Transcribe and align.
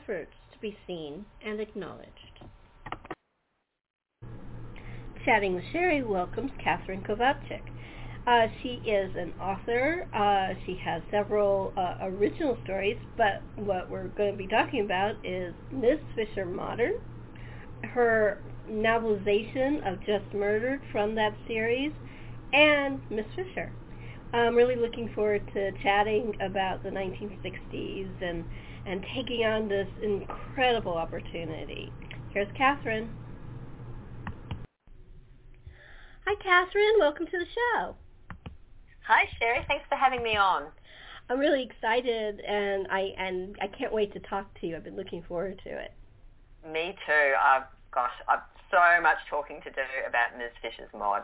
efforts 0.00 0.32
to 0.52 0.58
be 0.60 0.76
seen 0.86 1.24
and 1.44 1.60
acknowledged. 1.60 2.08
Chatting 5.24 5.54
with 5.54 5.64
Sherri 5.72 6.02
welcomes 6.02 6.50
Katherine 6.62 7.02
Kovacic. 7.02 7.62
Uh, 8.26 8.46
she 8.62 8.80
is 8.86 9.14
an 9.16 9.32
author. 9.40 10.06
Uh, 10.14 10.54
she 10.64 10.76
has 10.76 11.02
several 11.10 11.72
uh, 11.76 11.96
original 12.02 12.56
stories, 12.64 12.96
but 13.16 13.42
what 13.56 13.90
we're 13.90 14.08
going 14.08 14.32
to 14.32 14.38
be 14.38 14.46
talking 14.46 14.84
about 14.84 15.16
is 15.24 15.54
Miss 15.70 15.98
Fisher 16.14 16.46
Modern, 16.46 16.94
her 17.82 18.40
novelization 18.70 19.86
of 19.90 20.00
Just 20.04 20.32
Murdered 20.34 20.80
from 20.92 21.14
that 21.16 21.34
series, 21.46 21.92
and 22.52 23.00
Miss 23.10 23.26
Fisher. 23.34 23.72
I'm 24.32 24.54
really 24.54 24.76
looking 24.76 25.12
forward 25.14 25.42
to 25.54 25.72
chatting 25.82 26.36
about 26.40 26.82
the 26.82 26.90
1960s 26.90 28.22
and, 28.22 28.44
and 28.90 29.06
taking 29.14 29.44
on 29.44 29.68
this 29.68 29.86
incredible 30.02 30.96
opportunity. 30.96 31.92
Here's 32.34 32.48
Katherine. 32.56 33.08
Hi, 36.26 36.34
Katherine. 36.42 36.98
Welcome 36.98 37.26
to 37.26 37.38
the 37.38 37.44
show. 37.44 37.94
Hi, 39.06 39.28
Sherri. 39.38 39.64
Thanks 39.68 39.84
for 39.88 39.94
having 39.94 40.24
me 40.24 40.36
on. 40.36 40.64
I'm 41.28 41.38
really 41.38 41.62
excited, 41.62 42.40
and 42.40 42.88
I 42.90 43.14
and 43.16 43.56
I 43.62 43.68
can't 43.68 43.92
wait 43.92 44.12
to 44.14 44.20
talk 44.20 44.52
to 44.60 44.66
you. 44.66 44.74
I've 44.74 44.82
been 44.82 44.96
looking 44.96 45.22
forward 45.22 45.60
to 45.62 45.70
it. 45.70 45.92
Me 46.66 46.96
too. 47.06 47.32
Uh, 47.40 47.60
gosh, 47.94 48.10
I've 48.28 48.40
so 48.72 49.00
much 49.00 49.18
talking 49.28 49.60
to 49.62 49.70
do 49.70 49.82
about 50.08 50.36
Ms. 50.36 50.50
Fisher's 50.60 50.90
mod. 50.92 51.22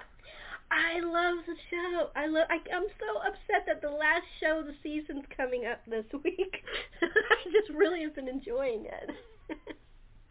I 0.71 0.99
love 1.01 1.45
the 1.47 1.55
show. 1.71 2.11
I 2.17 2.27
love. 2.27 2.47
I, 2.51 2.59
I'm 2.75 2.91
so 2.99 3.21
upset 3.23 3.67
that 3.67 3.81
the 3.81 3.91
last 3.91 4.27
show 4.41 4.61
of 4.61 4.67
the 4.67 4.75
season's 4.83 5.25
coming 5.37 5.67
up 5.67 5.81
this 5.87 6.07
week. 6.25 6.65
I 7.03 7.51
just 7.53 7.71
really 7.71 8.03
have 8.03 8.15
been 8.15 8.29
enjoying 8.29 8.87
it. 8.87 9.11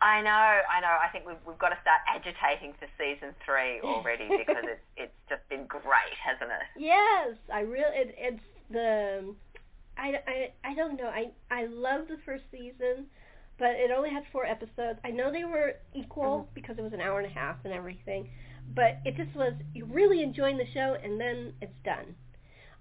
I 0.02 0.22
know, 0.22 0.30
I 0.30 0.81
know. 0.81 0.97
I 1.02 1.08
think 1.11 1.25
we've 1.25 1.39
we've 1.47 1.58
got 1.58 1.69
to 1.69 1.80
start 1.81 2.03
agitating 2.06 2.73
for 2.80 2.88
season 3.00 3.33
three 3.45 3.80
already 3.81 4.28
because 4.28 4.63
it's 4.67 4.86
it's 4.97 5.19
just 5.30 5.41
been 5.50 5.66
great, 5.67 6.16
hasn't 6.19 6.52
it? 6.52 6.67
Yes, 6.78 7.38
I 7.52 7.61
really. 7.61 7.95
It, 7.95 8.16
it's 8.17 8.45
the. 8.69 9.33
I, 9.97 10.19
I 10.28 10.72
I 10.72 10.75
don't 10.75 10.97
know. 10.97 11.08
I 11.08 11.31
I 11.50 11.67
love 11.67 12.08
the 12.09 12.17
first 12.25 12.44
season, 12.52 13.08
but 13.58 13.72
it 13.80 13.89
only 13.89 14.09
had 14.09 14.23
four 14.31 14.45
episodes. 14.45 15.00
I 15.06 15.11
know 15.11 15.31
they 15.31 15.45
were 15.45 15.75
equal 15.94 16.44
mm-hmm. 16.44 16.53
because 16.53 16.78
it 16.78 16.81
was 16.81 16.94
an 16.94 17.02
hour 17.02 17.19
and 17.19 17.31
a 17.31 17.33
half 17.33 17.56
and 17.63 17.73
everything, 17.73 18.30
but 18.73 18.99
it 19.05 19.16
just 19.16 19.35
was 19.35 19.53
you 19.73 19.85
really 19.85 20.21
enjoying 20.21 20.58
the 20.58 20.67
show 20.73 20.97
and 21.02 21.19
then 21.19 21.53
it's 21.61 21.77
done. 21.83 22.16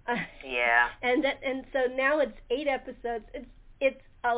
Uh, 0.06 0.16
yeah. 0.46 0.88
And 1.02 1.24
that 1.24 1.40
and 1.44 1.64
so 1.72 1.92
now 1.94 2.20
it's 2.20 2.36
eight 2.50 2.68
episodes. 2.68 3.24
It's 3.34 3.46
it's 3.80 4.00
a 4.24 4.34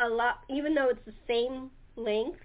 a 0.00 0.08
lot 0.08 0.40
even 0.48 0.74
though 0.74 0.88
it's 0.88 1.04
the 1.04 1.14
same 1.26 1.70
length 1.96 2.40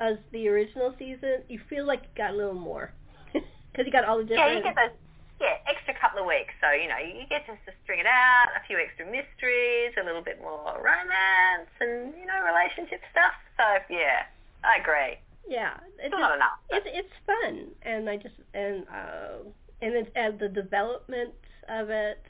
as 0.00 0.16
the 0.32 0.48
original 0.48 0.94
season, 0.98 1.44
you 1.48 1.60
feel 1.68 1.86
like 1.86 2.02
you 2.02 2.08
got 2.16 2.32
a 2.32 2.36
little 2.36 2.54
more 2.54 2.92
because 3.32 3.84
you 3.84 3.92
got 3.92 4.04
all 4.04 4.18
the 4.18 4.24
different. 4.24 4.50
Yeah, 4.50 4.56
you 4.56 4.62
get 4.62 4.74
those 4.74 4.96
yeah 5.40 5.56
extra 5.68 5.94
couple 6.00 6.20
of 6.20 6.26
weeks. 6.26 6.52
So 6.60 6.72
you 6.72 6.88
know 6.88 6.98
you 6.98 7.26
get 7.28 7.46
just 7.46 7.60
to 7.66 7.72
string 7.84 8.00
it 8.00 8.08
out, 8.08 8.52
a 8.56 8.64
few 8.66 8.78
extra 8.78 9.04
mysteries, 9.04 9.92
a 10.00 10.04
little 10.04 10.22
bit 10.22 10.40
more 10.40 10.76
romance, 10.80 11.70
and 11.80 12.12
you 12.16 12.26
know 12.26 12.40
relationship 12.44 13.00
stuff. 13.12 13.36
So 13.56 13.64
yeah, 13.92 14.24
I 14.64 14.80
agree. 14.80 15.20
Yeah, 15.48 15.74
it's 15.98 16.12
not 16.12 16.34
enough. 16.34 16.58
It's 16.70 16.86
it's 16.88 17.08
fun, 17.26 17.68
and 17.82 18.08
I 18.08 18.16
just 18.16 18.34
and 18.54 18.84
uh, 18.88 19.38
and 19.82 19.94
it's 19.94 20.10
and 20.14 20.38
the 20.38 20.48
development 20.48 21.34
of 21.68 21.90
it. 21.90 22.22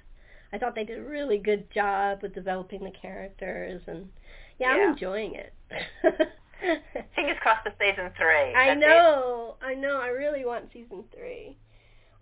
I 0.52 0.58
thought 0.58 0.74
they 0.74 0.84
did 0.84 0.98
a 0.98 1.02
really 1.02 1.38
good 1.38 1.70
job 1.70 2.20
with 2.22 2.34
developing 2.34 2.82
the 2.82 2.90
characters, 2.90 3.82
and 3.86 4.08
yeah, 4.58 4.76
yeah. 4.76 4.82
I'm 4.84 4.92
enjoying 4.92 5.34
it. 5.34 5.52
Fingers 7.14 7.36
crossed 7.40 7.62
for 7.64 7.72
season 7.78 8.10
three. 8.16 8.54
I 8.54 8.74
know, 8.74 9.56
it. 9.60 9.64
I 9.64 9.74
know. 9.74 9.98
I 10.00 10.08
really 10.08 10.44
want 10.44 10.70
season 10.72 11.04
three. 11.14 11.56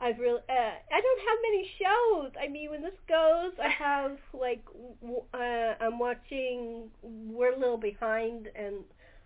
I've 0.00 0.18
really, 0.18 0.40
uh, 0.48 0.52
I 0.52 1.00
don't 1.00 1.20
have 1.28 1.38
many 1.42 1.70
shows. 1.80 2.30
I 2.40 2.46
mean, 2.48 2.70
when 2.70 2.82
this 2.82 2.92
goes, 3.08 3.52
I 3.60 3.68
have 3.68 4.18
like, 4.32 4.64
w- 5.00 5.24
uh, 5.34 5.74
I'm 5.80 5.98
watching. 5.98 6.84
We're 7.02 7.54
a 7.54 7.58
little 7.58 7.78
behind, 7.78 8.48
and 8.54 8.84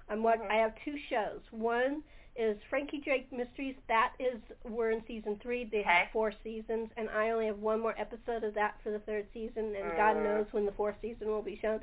I'm 0.09 0.23
watch. 0.23 0.39
Mm-hmm. 0.39 0.53
I 0.53 0.57
have 0.57 0.73
two 0.85 0.97
shows. 1.09 1.41
One 1.51 2.03
is 2.37 2.57
Frankie 2.71 3.01
Drake 3.05 3.31
Mysteries. 3.33 3.77
That 3.89 4.13
is 4.19 4.41
we're 4.65 4.91
in 4.91 5.03
season 5.07 5.39
three. 5.43 5.69
They 5.71 5.81
okay. 5.81 5.89
have 5.89 6.07
four 6.13 6.33
seasons, 6.43 6.91
and 6.97 7.09
I 7.11 7.31
only 7.31 7.47
have 7.47 7.59
one 7.59 7.81
more 7.81 7.95
episode 7.99 8.45
of 8.45 8.55
that 8.55 8.77
for 8.83 8.91
the 8.91 9.01
third 9.01 9.27
season, 9.35 9.75
and 9.77 9.93
mm. 9.93 9.97
God 9.97 10.17
knows 10.17 10.47
when 10.53 10.67
the 10.67 10.73
fourth 10.73 10.97
season 11.03 11.29
will 11.29 11.43
be 11.43 11.59
shown. 11.61 11.81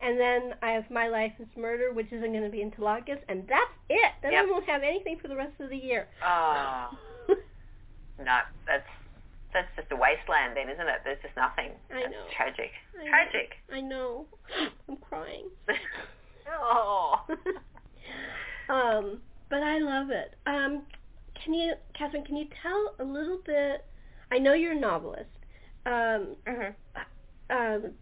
And 0.00 0.18
then 0.18 0.54
I 0.62 0.72
have 0.72 0.90
My 0.90 1.06
Life 1.06 1.32
is 1.38 1.46
Murder, 1.56 1.92
which 1.92 2.08
isn't 2.10 2.32
going 2.32 2.42
to 2.42 2.50
be 2.50 2.62
until 2.62 2.88
August, 2.88 3.22
and 3.28 3.46
that's 3.48 3.70
it. 3.88 4.12
Then 4.20 4.32
yep. 4.32 4.46
I 4.46 4.50
won't 4.50 4.68
have 4.68 4.82
anything 4.82 5.18
for 5.22 5.28
the 5.28 5.36
rest 5.36 5.52
of 5.60 5.70
the 5.70 5.76
year. 5.76 6.08
Oh. 6.26 6.90
no, 8.18 8.38
that's 8.66 8.88
that's 9.52 9.68
just 9.76 9.92
a 9.92 9.96
wasteland 9.96 10.56
then, 10.56 10.68
isn't 10.68 10.88
it? 10.88 11.00
There's 11.04 11.22
just 11.22 11.36
nothing. 11.36 11.70
I 11.90 12.00
that's 12.00 12.10
know. 12.10 12.24
Tragic. 12.34 12.72
I 12.98 13.08
tragic. 13.08 13.50
Know. 13.70 13.76
I 13.76 13.80
know. 13.80 14.26
I'm 14.88 14.96
crying. 14.96 15.48
oh. 16.60 17.14
um, 18.68 19.20
but 19.50 19.62
I 19.62 19.78
love 19.78 20.10
it. 20.10 20.34
Um, 20.46 20.82
can 21.42 21.54
you, 21.54 21.74
Katherine? 21.96 22.24
Can 22.24 22.36
you 22.36 22.46
tell 22.62 22.94
a 23.00 23.04
little 23.04 23.40
bit? 23.44 23.84
I 24.30 24.38
know 24.38 24.54
you're 24.54 24.72
a 24.72 24.80
novelist. 24.80 25.28
Um, 25.84 26.36
mm-hmm. 26.46 27.50
um, 27.50 27.92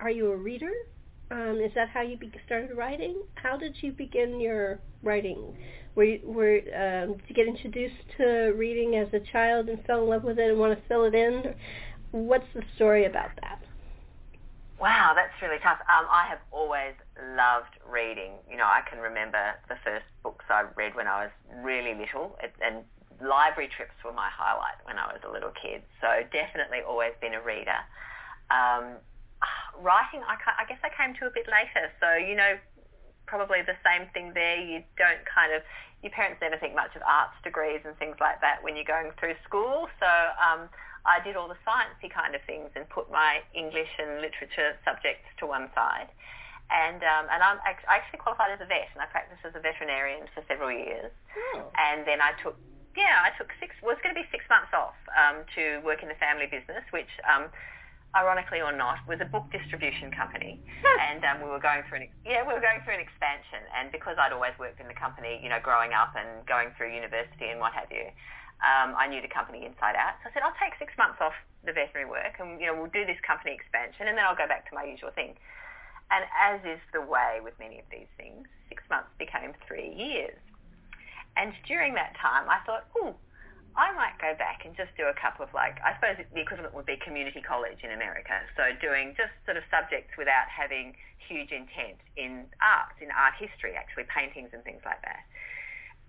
are 0.00 0.10
you 0.10 0.32
a 0.32 0.36
reader? 0.36 0.72
Um, 1.30 1.60
is 1.64 1.72
that 1.74 1.88
how 1.88 2.02
you 2.02 2.16
be- 2.16 2.32
started 2.44 2.76
writing? 2.76 3.22
How 3.34 3.56
did 3.56 3.76
you 3.80 3.92
begin 3.92 4.40
your 4.40 4.80
writing? 5.02 5.56
Were 5.94 6.04
you, 6.04 6.20
were 6.24 6.56
um, 6.74 7.16
did 7.16 7.22
you 7.28 7.34
get 7.34 7.46
introduced 7.46 7.94
to 8.18 8.52
reading 8.56 8.96
as 8.96 9.08
a 9.14 9.20
child 9.32 9.68
and 9.68 9.82
fell 9.84 10.02
in 10.02 10.08
love 10.08 10.24
with 10.24 10.38
it 10.38 10.50
and 10.50 10.58
want 10.58 10.78
to 10.78 10.88
fill 10.88 11.04
it 11.04 11.14
in? 11.14 11.54
What's 12.10 12.46
the 12.54 12.62
story 12.76 13.06
about 13.06 13.30
that? 13.40 13.62
Wow, 14.82 15.14
that's 15.14 15.30
really 15.38 15.62
tough. 15.62 15.78
Um, 15.86 16.10
I 16.10 16.26
have 16.26 16.42
always 16.50 16.98
loved 17.38 17.78
reading. 17.86 18.34
You 18.50 18.58
know, 18.58 18.66
I 18.66 18.82
can 18.82 18.98
remember 18.98 19.54
the 19.70 19.78
first 19.86 20.02
books 20.26 20.42
I 20.50 20.66
read 20.74 20.98
when 20.98 21.06
I 21.06 21.30
was 21.30 21.32
really 21.62 21.94
little, 21.94 22.34
it, 22.42 22.50
and 22.58 22.82
library 23.22 23.70
trips 23.70 23.94
were 24.02 24.10
my 24.10 24.26
highlight 24.26 24.82
when 24.82 24.98
I 24.98 25.06
was 25.06 25.22
a 25.22 25.30
little 25.30 25.54
kid. 25.54 25.86
So 26.02 26.26
definitely 26.34 26.82
always 26.82 27.14
been 27.22 27.30
a 27.30 27.38
reader. 27.38 27.78
Um, 28.50 28.98
writing, 29.78 30.26
I, 30.26 30.34
I 30.58 30.66
guess 30.66 30.82
I 30.82 30.90
came 30.90 31.14
to 31.22 31.30
a 31.30 31.32
bit 31.32 31.46
later. 31.46 31.86
So, 32.02 32.18
you 32.18 32.34
know, 32.34 32.58
probably 33.30 33.62
the 33.62 33.78
same 33.86 34.10
thing 34.10 34.34
there. 34.34 34.58
You 34.58 34.82
don't 34.98 35.22
kind 35.30 35.54
of, 35.54 35.62
your 36.02 36.10
parents 36.10 36.42
never 36.42 36.58
think 36.58 36.74
much 36.74 36.98
of 36.98 37.06
arts 37.06 37.38
degrees 37.46 37.86
and 37.86 37.94
things 38.02 38.18
like 38.18 38.42
that 38.42 38.66
when 38.66 38.74
you're 38.74 38.90
going 38.90 39.14
through 39.14 39.38
school. 39.46 39.86
So 40.02 40.10
um, 40.42 40.66
I 41.04 41.18
did 41.22 41.34
all 41.34 41.48
the 41.48 41.58
sciencey 41.66 42.10
kind 42.12 42.34
of 42.34 42.42
things 42.46 42.70
and 42.76 42.88
put 42.88 43.10
my 43.10 43.42
English 43.54 43.90
and 43.98 44.22
literature 44.22 44.78
subjects 44.86 45.26
to 45.38 45.46
one 45.46 45.70
side. 45.74 46.08
And 46.70 47.02
um, 47.04 47.28
and 47.28 47.42
I'm 47.42 47.58
I 47.66 47.76
actually 48.00 48.22
qualified 48.22 48.54
as 48.54 48.60
a 48.62 48.68
vet, 48.70 48.88
and 48.96 49.02
I 49.02 49.06
practiced 49.12 49.44
as 49.44 49.52
a 49.52 49.60
veterinarian 49.60 50.24
for 50.32 50.40
several 50.48 50.72
years. 50.72 51.12
Oh. 51.52 51.68
And 51.76 52.06
then 52.06 52.22
I 52.22 52.32
took 52.40 52.56
yeah, 52.96 53.24
I 53.24 53.36
took 53.36 53.52
six. 53.60 53.76
Was 53.82 54.00
going 54.00 54.14
to 54.14 54.20
be 54.20 54.24
six 54.32 54.44
months 54.48 54.72
off 54.72 54.96
um, 55.12 55.44
to 55.56 55.84
work 55.84 56.00
in 56.00 56.08
the 56.08 56.16
family 56.16 56.48
business, 56.48 56.84
which 56.92 57.10
um, 57.28 57.52
ironically 58.12 58.60
or 58.60 58.72
not, 58.72 59.00
was 59.08 59.20
a 59.24 59.28
book 59.28 59.48
distribution 59.48 60.12
company, 60.12 60.60
and 61.00 61.24
um, 61.24 61.40
we 61.40 61.48
were 61.48 61.60
going 61.60 61.80
through 61.88 62.04
an 62.04 62.08
yeah 62.24 62.44
we 62.44 62.52
were 62.52 62.60
going 62.60 62.80
through 62.84 63.00
an 63.00 63.04
expansion. 63.04 63.64
And 63.72 63.88
because 63.92 64.20
I'd 64.20 64.32
always 64.32 64.52
worked 64.60 64.80
in 64.80 64.88
the 64.88 64.96
company, 64.96 65.40
you 65.42 65.48
know, 65.48 65.60
growing 65.60 65.96
up 65.96 66.12
and 66.12 66.44
going 66.44 66.72
through 66.76 66.92
university 66.92 67.48
and 67.48 67.60
what 67.60 67.72
have 67.72 67.88
you, 67.88 68.12
um, 68.62 68.94
I 68.94 69.10
knew 69.10 69.20
the 69.20 69.30
company 69.30 69.66
inside 69.66 69.98
out. 69.98 70.18
So 70.22 70.30
I 70.30 70.32
said 70.32 70.42
I'll 70.46 70.56
take 70.58 70.78
six 70.78 70.94
months 70.94 71.18
off 71.18 71.34
the 71.66 71.74
veterinary 71.74 72.08
work, 72.08 72.38
and 72.38 72.58
you 72.62 72.66
know 72.66 72.74
we'll 72.78 72.94
do 72.94 73.04
this 73.04 73.18
company 73.26 73.54
expansion, 73.54 74.06
and 74.06 74.14
then 74.18 74.24
I'll 74.24 74.38
go 74.38 74.46
back 74.46 74.70
to 74.70 74.74
my 74.74 74.86
usual 74.86 75.10
thing. 75.14 75.34
And 76.12 76.28
as 76.36 76.60
is 76.68 76.82
the 76.92 77.00
way 77.00 77.40
with 77.40 77.56
many 77.58 77.80
of 77.80 77.88
these 77.88 78.10
things, 78.20 78.44
six 78.68 78.84
months 78.92 79.08
became 79.16 79.56
three 79.66 79.88
years. 79.88 80.36
And 81.40 81.56
during 81.64 81.96
that 81.96 82.12
time, 82.20 82.44
I 82.52 82.60
thought, 82.68 82.84
oh, 83.00 83.16
I 83.72 83.88
might 83.96 84.20
go 84.20 84.36
back 84.36 84.68
and 84.68 84.76
just 84.76 84.92
do 85.00 85.08
a 85.08 85.16
couple 85.16 85.48
of 85.48 85.56
like, 85.56 85.80
I 85.80 85.96
suppose 85.96 86.20
the 86.20 86.44
equivalent 86.44 86.76
would 86.76 86.84
be 86.84 87.00
community 87.00 87.40
college 87.40 87.80
in 87.80 87.96
America. 87.96 88.36
So 88.52 88.68
doing 88.84 89.16
just 89.16 89.32
sort 89.48 89.56
of 89.56 89.64
subjects 89.72 90.12
without 90.20 90.44
having 90.52 90.92
huge 91.24 91.48
intent 91.48 91.96
in 92.20 92.44
art, 92.60 92.92
in 93.00 93.08
art 93.08 93.32
history, 93.40 93.72
actually 93.72 94.04
paintings 94.12 94.52
and 94.52 94.60
things 94.60 94.84
like 94.84 95.00
that. 95.08 95.24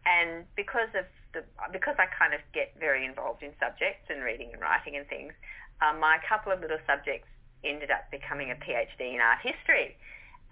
And 0.04 0.44
because 0.60 0.92
of 1.00 1.08
the, 1.34 1.44
because 1.72 1.98
I 1.98 2.06
kind 2.14 2.34
of 2.34 2.42
get 2.54 2.74
very 2.80 3.06
involved 3.06 3.44
in 3.44 3.52
subjects 3.60 4.06
and 4.10 4.24
reading 4.24 4.54
and 4.54 4.62
writing 4.62 4.96
and 4.96 5.06
things, 5.10 5.34
um, 5.82 6.00
my 6.00 6.18
couple 6.28 6.54
of 6.54 6.62
little 6.62 6.82
subjects 6.86 7.28
ended 7.66 7.92
up 7.92 8.10
becoming 8.12 8.52
a 8.52 8.58
PhD 8.58 9.14
in 9.16 9.20
art 9.20 9.42
history. 9.42 9.98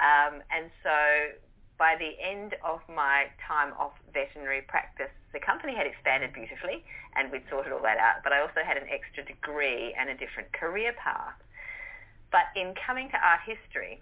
Um, 0.01 0.42
and 0.50 0.74
so 0.81 1.38
by 1.78 1.98
the 1.98 2.13
end 2.22 2.54
of 2.66 2.81
my 2.89 3.30
time 3.45 3.74
off 3.78 3.94
veterinary 4.13 4.62
practice, 4.66 5.13
the 5.33 5.39
company 5.39 5.74
had 5.74 5.86
expanded 5.86 6.33
beautifully 6.33 6.83
and 7.16 7.31
we'd 7.31 7.45
sorted 7.50 7.74
all 7.74 7.81
that 7.81 7.98
out, 7.98 8.24
but 8.24 8.33
I 8.33 8.42
also 8.42 8.62
had 8.66 8.78
an 8.78 8.88
extra 8.89 9.25
degree 9.25 9.94
and 9.98 10.10
a 10.10 10.18
different 10.18 10.51
career 10.54 10.94
path. 10.94 11.38
But 12.31 12.50
in 12.56 12.74
coming 12.75 13.10
to 13.12 13.18
art 13.19 13.42
history, 13.45 14.00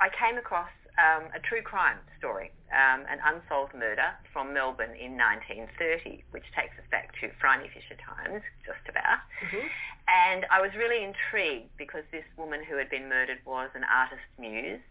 I 0.00 0.08
came 0.12 0.36
across 0.36 0.70
um, 0.98 1.30
a 1.34 1.40
true 1.40 1.62
crime 1.62 1.98
story, 2.18 2.50
um, 2.72 3.06
an 3.06 3.18
unsolved 3.22 3.74
murder 3.74 4.14
from 4.32 4.54
Melbourne 4.54 4.94
in 4.98 5.18
1930, 5.18 6.24
which 6.30 6.46
takes 6.56 6.74
us 6.78 6.86
back 6.90 7.12
to 7.20 7.30
Phryne 7.40 7.66
Fisher 7.70 7.98
times, 7.98 8.42
just 8.66 8.82
about. 8.88 9.22
Mm-hmm. 9.44 9.66
And 10.08 10.46
I 10.50 10.60
was 10.60 10.74
really 10.74 11.04
intrigued 11.04 11.70
because 11.78 12.02
this 12.10 12.26
woman 12.36 12.64
who 12.66 12.76
had 12.76 12.90
been 12.90 13.08
murdered 13.08 13.38
was 13.46 13.70
an 13.74 13.84
artist's 13.86 14.34
muse, 14.38 14.82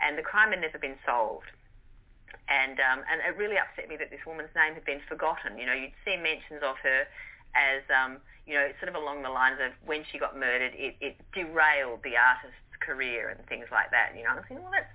and 0.00 0.18
the 0.18 0.22
crime 0.22 0.50
had 0.50 0.60
never 0.60 0.78
been 0.78 0.98
solved. 1.04 1.50
And 2.48 2.80
um, 2.80 3.04
and 3.10 3.20
it 3.20 3.36
really 3.36 3.58
upset 3.60 3.88
me 3.88 3.96
that 4.00 4.08
this 4.08 4.24
woman's 4.24 4.54
name 4.56 4.72
had 4.72 4.84
been 4.84 5.04
forgotten. 5.08 5.58
You 5.58 5.66
know, 5.66 5.76
you'd 5.76 5.96
see 6.04 6.16
mentions 6.16 6.64
of 6.64 6.80
her 6.80 7.04
as 7.52 7.82
um, 7.92 8.20
you 8.48 8.56
know, 8.56 8.72
sort 8.80 8.88
of 8.88 8.96
along 8.96 9.22
the 9.22 9.28
lines 9.28 9.60
of 9.60 9.76
when 9.84 10.02
she 10.08 10.16
got 10.16 10.32
murdered, 10.32 10.72
it, 10.72 10.96
it 11.04 11.20
derailed 11.36 12.00
the 12.00 12.16
artist's 12.16 12.56
career 12.80 13.28
and 13.28 13.44
things 13.46 13.68
like 13.68 13.92
that. 13.92 14.16
You 14.16 14.24
know, 14.24 14.32
I 14.32 14.34
was 14.40 14.44
thinking, 14.48 14.64
well, 14.64 14.72
that's 14.72 14.88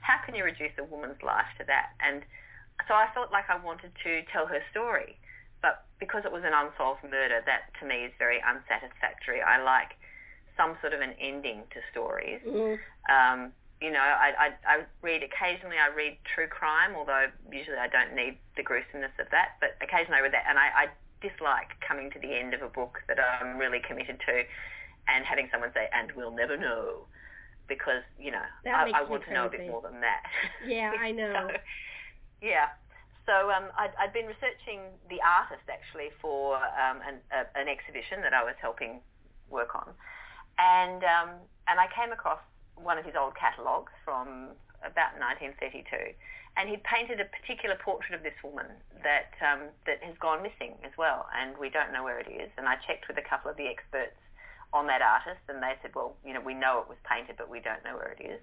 how 0.00 0.18
can 0.24 0.34
you 0.34 0.44
reduce 0.44 0.72
a 0.78 0.84
woman's 0.84 1.22
life 1.22 1.48
to 1.58 1.64
that? 1.66 1.92
And 2.00 2.22
so 2.88 2.94
I 2.94 3.08
felt 3.14 3.30
like 3.32 3.48
I 3.48 3.56
wanted 3.62 3.92
to 4.02 4.22
tell 4.32 4.46
her 4.46 4.60
story, 4.70 5.16
but 5.62 5.84
because 6.00 6.24
it 6.24 6.32
was 6.32 6.42
an 6.44 6.52
unsolved 6.56 7.04
murder, 7.04 7.40
that 7.44 7.72
to 7.80 7.86
me 7.86 8.08
is 8.08 8.12
very 8.18 8.40
unsatisfactory. 8.40 9.42
I 9.42 9.62
like 9.62 9.96
some 10.56 10.76
sort 10.80 10.92
of 10.92 11.00
an 11.00 11.14
ending 11.20 11.64
to 11.72 11.80
stories. 11.90 12.40
Mm-hmm. 12.46 12.76
Um, 13.12 13.52
you 13.80 13.90
know, 13.90 14.00
I, 14.00 14.32
I, 14.36 14.48
I 14.68 14.76
read 15.00 15.22
occasionally. 15.22 15.76
I 15.80 15.88
read 15.94 16.18
true 16.34 16.48
crime, 16.48 16.92
although 16.94 17.32
usually 17.50 17.80
I 17.80 17.88
don't 17.88 18.14
need 18.14 18.36
the 18.56 18.62
gruesomeness 18.62 19.12
of 19.18 19.32
that. 19.32 19.56
But 19.60 19.76
occasionally 19.80 20.20
I 20.20 20.20
read 20.20 20.36
that, 20.36 20.44
and 20.48 20.58
I, 20.58 20.68
I 20.68 20.86
dislike 21.20 21.80
coming 21.80 22.10
to 22.12 22.18
the 22.18 22.36
end 22.36 22.52
of 22.52 22.60
a 22.60 22.68
book 22.68 23.00
that 23.08 23.16
I'm 23.20 23.56
really 23.56 23.80
committed 23.80 24.20
to 24.20 24.44
and 25.08 25.24
having 25.24 25.48
someone 25.50 25.72
say, 25.72 25.88
and 25.92 26.12
we'll 26.12 26.34
never 26.34 26.56
know, 26.56 27.08
because, 27.70 28.02
you 28.18 28.34
know, 28.34 28.42
I, 28.66 28.90
I 28.90 29.02
want 29.06 29.22
to 29.24 29.32
know 29.32 29.46
a 29.46 29.50
bit 29.50 29.70
more 29.70 29.80
than 29.80 30.02
that. 30.02 30.26
Yeah, 30.66 30.90
I 30.98 31.12
know. 31.14 31.46
so, 31.48 31.56
yeah. 32.42 32.74
So 33.30 33.46
um, 33.54 33.70
I'd, 33.78 33.94
I'd 33.94 34.12
been 34.12 34.26
researching 34.26 34.90
the 35.06 35.22
artist 35.22 35.62
actually 35.70 36.10
for 36.18 36.58
um, 36.58 36.98
an, 37.06 37.22
a, 37.30 37.46
an 37.54 37.70
exhibition 37.70 38.26
that 38.26 38.34
I 38.34 38.42
was 38.42 38.58
helping 38.58 38.98
work 39.48 39.78
on, 39.78 39.94
and 40.58 41.06
um, 41.06 41.30
and 41.70 41.78
I 41.78 41.86
came 41.94 42.10
across 42.10 42.42
one 42.74 42.98
of 42.98 43.06
his 43.06 43.14
old 43.14 43.38
catalogues 43.38 43.94
from 44.02 44.58
about 44.82 45.14
1932, 45.22 46.16
and 46.58 46.66
he'd 46.66 46.82
painted 46.82 47.22
a 47.22 47.28
particular 47.30 47.78
portrait 47.78 48.18
of 48.18 48.26
this 48.26 48.34
woman 48.42 48.66
that 49.06 49.30
um, 49.46 49.70
that 49.86 50.02
has 50.02 50.18
gone 50.18 50.42
missing 50.42 50.74
as 50.82 50.90
well, 50.98 51.30
and 51.30 51.54
we 51.54 51.70
don't 51.70 51.92
know 51.94 52.02
where 52.02 52.18
it 52.18 52.26
is. 52.26 52.50
And 52.58 52.66
I 52.66 52.82
checked 52.82 53.06
with 53.06 53.20
a 53.20 53.26
couple 53.26 53.46
of 53.46 53.56
the 53.56 53.70
experts 53.70 54.18
on 54.72 54.86
that 54.86 55.02
artist, 55.02 55.42
and 55.48 55.62
they 55.62 55.74
said, 55.82 55.94
well, 55.94 56.16
you 56.24 56.32
know, 56.32 56.40
we 56.40 56.54
know 56.54 56.78
it 56.80 56.88
was 56.88 56.98
painted, 57.04 57.36
but 57.36 57.50
we 57.50 57.60
don't 57.60 57.82
know 57.84 57.96
where 57.96 58.14
it 58.14 58.22
is. 58.22 58.40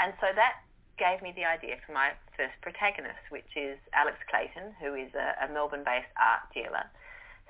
And 0.00 0.12
so 0.20 0.28
that 0.34 0.60
gave 0.98 1.22
me 1.22 1.32
the 1.32 1.44
idea 1.44 1.76
for 1.84 1.92
my 1.92 2.12
first 2.36 2.54
protagonist, 2.60 3.20
which 3.28 3.56
is 3.56 3.78
Alex 3.92 4.16
Clayton, 4.28 4.76
who 4.80 4.94
is 4.94 5.12
a, 5.14 5.44
a 5.44 5.52
Melbourne-based 5.52 6.12
art 6.16 6.44
dealer, 6.52 6.84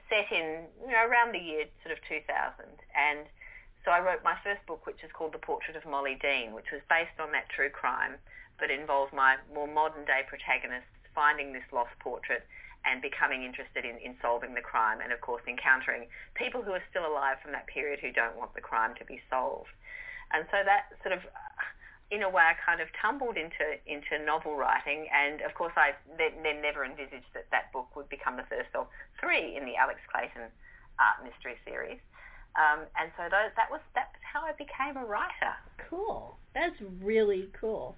set 0.08 0.30
in 0.30 0.70
you 0.86 0.92
know 0.94 1.02
around 1.02 1.34
the 1.34 1.42
year 1.42 1.66
sort 1.82 1.90
of 1.90 2.02
2000, 2.06 2.26
and 2.94 3.26
so 3.84 3.90
I 3.90 3.98
wrote 3.98 4.22
my 4.22 4.34
first 4.42 4.62
book, 4.66 4.86
which 4.86 5.02
is 5.02 5.10
called 5.14 5.34
The 5.34 5.42
Portrait 5.42 5.76
of 5.76 5.86
Molly 5.86 6.18
Dean, 6.18 6.54
which 6.54 6.70
was 6.70 6.82
based 6.90 7.18
on 7.18 7.30
that 7.32 7.50
true 7.50 7.70
crime 7.70 8.18
but 8.58 8.70
involved 8.70 9.12
my 9.12 9.36
more 9.54 9.68
modern 9.68 10.04
day 10.04 10.22
protagonists 10.28 10.88
finding 11.14 11.52
this 11.52 11.64
lost 11.72 11.92
portrait 12.00 12.46
and 12.86 13.02
becoming 13.02 13.42
interested 13.42 13.84
in, 13.84 13.98
in 13.98 14.14
solving 14.22 14.54
the 14.54 14.62
crime 14.62 15.02
and 15.02 15.12
of 15.12 15.20
course 15.20 15.42
encountering 15.46 16.06
people 16.34 16.62
who 16.62 16.70
are 16.70 16.82
still 16.88 17.04
alive 17.04 17.36
from 17.42 17.50
that 17.52 17.66
period 17.66 17.98
who 17.98 18.12
don't 18.12 18.36
want 18.38 18.54
the 18.54 18.62
crime 18.62 18.94
to 18.94 19.04
be 19.04 19.20
solved. 19.28 19.74
And 20.32 20.46
so 20.50 20.62
that 20.64 20.94
sort 21.02 21.12
of 21.12 21.26
in 22.10 22.22
a 22.22 22.30
way 22.30 22.42
I 22.46 22.54
kind 22.54 22.80
of 22.80 22.86
tumbled 23.02 23.36
into 23.36 23.82
into 23.86 24.22
novel 24.22 24.54
writing 24.54 25.10
and 25.10 25.42
of 25.42 25.54
course 25.58 25.74
I 25.74 25.98
then, 26.16 26.38
then 26.46 26.62
never 26.62 26.86
envisaged 26.86 27.34
that 27.34 27.50
that 27.50 27.74
book 27.74 27.90
would 27.98 28.08
become 28.08 28.38
the 28.38 28.46
first 28.46 28.70
of 28.78 28.86
three 29.18 29.58
in 29.58 29.66
the 29.66 29.74
Alex 29.74 29.98
Clayton 30.06 30.46
art 31.02 31.26
mystery 31.26 31.58
series. 31.66 31.98
Um, 32.56 32.86
and 32.96 33.10
so 33.18 33.28
that 33.28 33.68
was 33.68 33.80
that's 33.94 34.14
how 34.22 34.46
I 34.46 34.52
became 34.52 34.96
a 34.96 35.04
writer. 35.04 35.52
Cool. 35.90 36.38
That's 36.54 36.76
really 37.02 37.50
cool. 37.60 37.96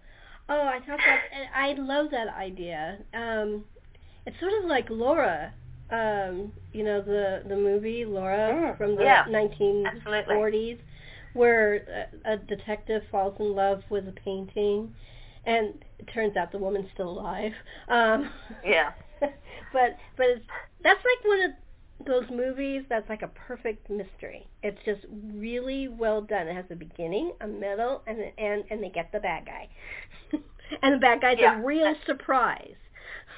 Oh, 0.48 0.62
I 0.62 0.80
thought 0.80 0.98
that 1.04 1.20
I 1.54 1.74
love 1.74 2.10
that 2.10 2.28
idea. 2.28 2.98
Um, 3.12 3.64
it's 4.28 4.38
sort 4.40 4.52
of 4.62 4.68
like 4.68 4.90
Laura, 4.90 5.54
um, 5.90 6.52
you 6.74 6.84
know 6.84 7.00
the 7.00 7.42
the 7.48 7.56
movie 7.56 8.04
Laura 8.04 8.52
mm, 8.52 8.76
from 8.76 8.94
the 8.94 9.02
yeah, 9.02 9.24
1940s, 9.24 9.86
absolutely. 9.86 10.80
where 11.32 12.08
a, 12.26 12.34
a 12.34 12.36
detective 12.36 13.02
falls 13.10 13.34
in 13.40 13.54
love 13.54 13.82
with 13.88 14.06
a 14.06 14.12
painting, 14.12 14.94
and 15.46 15.72
it 15.98 16.08
turns 16.12 16.36
out 16.36 16.52
the 16.52 16.58
woman's 16.58 16.88
still 16.92 17.08
alive. 17.08 17.52
Um, 17.88 18.30
yeah. 18.64 18.90
but 19.20 19.96
but 20.18 20.26
it's, 20.26 20.44
that's 20.84 21.00
like 21.00 21.24
one 21.26 21.40
of 21.40 22.06
those 22.06 22.24
movies 22.30 22.82
that's 22.90 23.08
like 23.08 23.22
a 23.22 23.28
perfect 23.28 23.88
mystery. 23.88 24.46
It's 24.62 24.78
just 24.84 25.00
really 25.10 25.88
well 25.88 26.20
done. 26.20 26.48
It 26.48 26.54
has 26.54 26.66
a 26.70 26.76
beginning, 26.76 27.32
a 27.40 27.46
middle, 27.46 28.02
and 28.06 28.18
an 28.18 28.32
end, 28.36 28.64
and 28.70 28.82
they 28.82 28.90
get 28.90 29.10
the 29.10 29.20
bad 29.20 29.46
guy. 29.46 29.68
and 30.82 30.94
the 30.94 30.98
bad 30.98 31.22
guy's 31.22 31.38
yeah. 31.40 31.58
a 31.58 31.64
real 31.64 31.94
surprise. 32.04 32.76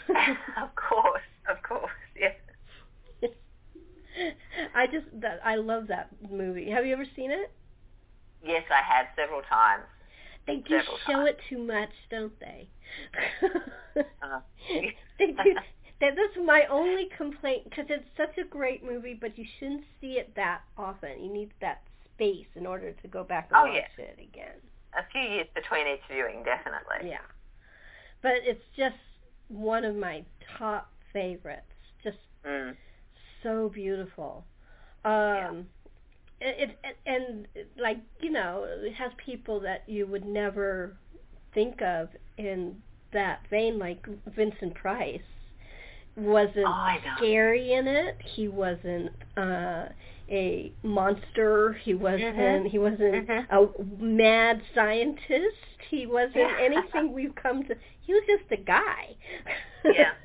of 0.62 0.74
course, 0.74 1.22
of 1.48 1.62
course, 1.62 1.90
yes. 2.18 2.34
I 4.74 4.86
just 4.86 5.06
that 5.20 5.40
I 5.44 5.56
love 5.56 5.86
that 5.88 6.10
movie. 6.30 6.70
Have 6.70 6.84
you 6.84 6.92
ever 6.92 7.06
seen 7.16 7.30
it? 7.30 7.50
Yes, 8.44 8.64
I 8.70 8.82
have 8.82 9.06
several 9.16 9.42
times. 9.42 9.84
They 10.46 10.56
do 10.56 10.78
several 10.78 10.98
show 11.06 11.12
times. 11.12 11.28
it 11.30 11.38
too 11.48 11.58
much, 11.58 11.90
don't 12.10 12.38
they? 12.40 12.68
uh, 14.22 14.40
they 15.18 15.26
do 15.26 15.54
that, 16.00 16.14
that's 16.16 16.46
my 16.46 16.64
only 16.70 17.08
complaint 17.16 17.64
because 17.64 17.84
it's 17.88 18.08
such 18.16 18.36
a 18.38 18.48
great 18.48 18.82
movie, 18.82 19.16
but 19.18 19.36
you 19.36 19.44
shouldn't 19.58 19.84
see 20.00 20.12
it 20.12 20.34
that 20.34 20.62
often. 20.78 21.22
You 21.22 21.32
need 21.32 21.50
that 21.60 21.82
space 22.14 22.46
in 22.56 22.66
order 22.66 22.92
to 22.92 23.08
go 23.08 23.22
back 23.22 23.50
and 23.52 23.60
oh, 23.60 23.72
watch 23.72 23.82
yeah. 23.98 24.04
it 24.04 24.18
again. 24.18 24.56
A 24.98 25.04
few 25.12 25.20
years 25.20 25.46
between 25.54 25.86
each 25.86 26.00
viewing, 26.10 26.42
definitely. 26.42 27.08
Yeah, 27.10 27.24
but 28.22 28.32
it's 28.42 28.64
just 28.76 28.96
one 29.50 29.84
of 29.84 29.96
my 29.96 30.24
top 30.58 30.90
favorites. 31.12 31.66
Just 32.02 32.18
mm. 32.46 32.74
so 33.42 33.70
beautiful. 33.72 34.44
Um, 35.04 35.66
yeah. 36.40 36.48
it, 36.48 36.78
it 36.84 36.96
and 37.06 37.46
like 37.80 37.98
you 38.20 38.30
know, 38.30 38.64
it 38.66 38.94
has 38.94 39.12
people 39.24 39.60
that 39.60 39.82
you 39.86 40.06
would 40.06 40.24
never 40.24 40.96
think 41.52 41.82
of 41.82 42.08
in 42.38 42.76
that 43.12 43.40
vein, 43.50 43.78
like 43.78 44.06
Vincent 44.34 44.74
Price 44.74 45.20
wasn't 46.16 46.66
oh, 46.66 46.96
scary 47.16 47.72
in 47.72 47.86
it. 47.86 48.16
He 48.34 48.48
wasn't 48.48 49.10
uh 49.36 49.86
a 50.30 50.72
monster. 50.82 51.72
He 51.82 51.94
wasn't 51.94 52.36
mm-hmm. 52.36 52.66
he 52.66 52.78
wasn't 52.78 53.28
mm-hmm. 53.28 53.54
a 53.54 54.04
mad 54.04 54.62
scientist. 54.74 55.56
He 55.90 56.06
wasn't 56.06 56.36
Yeah. 56.36 56.56
anything 56.60 57.12
we've 57.12 57.34
come 57.34 57.64
to 57.64 57.74
he 58.00 58.14
was 58.14 58.22
just 58.26 58.50
a 58.50 58.62
guy. 58.62 59.16
yeah. 59.84 60.12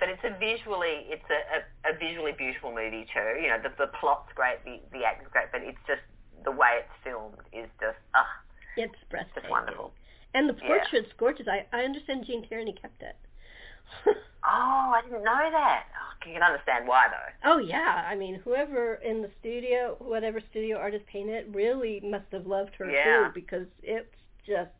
But 0.00 0.08
it's 0.08 0.24
a 0.24 0.32
visually, 0.40 1.04
it's 1.12 1.28
a, 1.28 1.40
a, 1.60 1.92
a 1.92 1.98
visually 1.98 2.32
beautiful 2.32 2.70
movie 2.70 3.04
too. 3.12 3.36
You 3.36 3.52
know, 3.52 3.60
the, 3.62 3.68
the 3.76 3.92
plot's 4.00 4.32
great, 4.34 4.56
the, 4.64 4.80
the 4.96 5.04
acting's 5.04 5.28
great, 5.30 5.52
but 5.52 5.60
it's 5.60 5.76
just 5.86 6.00
the 6.42 6.50
way 6.50 6.80
it's 6.80 6.96
filmed 7.04 7.36
is 7.52 7.68
just, 7.76 8.00
ah, 8.16 8.24
it's 8.78 8.96
breathtaking. 9.10 9.42
just 9.44 9.50
wonderful. 9.52 9.92
And 10.32 10.48
the 10.48 10.56
Yeah. 10.56 10.80
portrait's 10.80 11.12
gorgeous. 11.18 11.46
I 11.48 11.66
I 11.76 11.84
understand 11.84 12.24
Gene 12.24 12.48
Tierney 12.48 12.72
kept 12.72 13.02
it. 13.02 13.16
Oh, 14.40 14.92
I 14.96 15.02
didn't 15.04 15.22
know 15.22 15.48
that. 15.52 15.84
Oh, 15.92 16.09
you 16.26 16.34
can 16.34 16.42
understand 16.42 16.86
why 16.86 17.06
though. 17.08 17.50
Oh 17.52 17.58
yeah, 17.58 18.06
I 18.08 18.14
mean, 18.14 18.40
whoever 18.44 18.94
in 18.96 19.22
the 19.22 19.30
studio, 19.40 19.96
whatever 19.98 20.40
studio 20.50 20.76
artist 20.76 21.06
painted 21.06 21.34
it, 21.34 21.54
really 21.54 22.00
must 22.04 22.26
have 22.32 22.46
loved 22.46 22.74
her 22.78 22.90
Yeah. 22.90 23.28
too 23.28 23.30
because 23.34 23.66
it's 23.82 24.14
just 24.46 24.70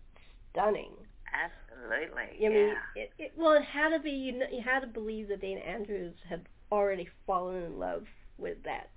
stunning. 0.53 0.93
Absolutely. 1.33 2.23
I 2.23 2.37
yeah. 2.39 2.49
mean, 2.49 2.75
it, 2.97 3.13
it, 3.19 3.33
well, 3.37 3.53
it 3.53 3.63
had 3.63 3.91
to 3.91 4.01
be. 4.01 4.11
You, 4.11 4.39
know, 4.39 4.47
you 4.53 4.61
had 4.63 4.81
to 4.81 4.87
believe 4.87 5.29
that 5.29 5.41
Dana 5.41 5.61
Andrews 5.61 6.15
had 6.29 6.43
already 6.73 7.09
fallen 7.27 7.63
in 7.63 7.79
love 7.79 8.05
with 8.39 8.63
that, 8.65 8.91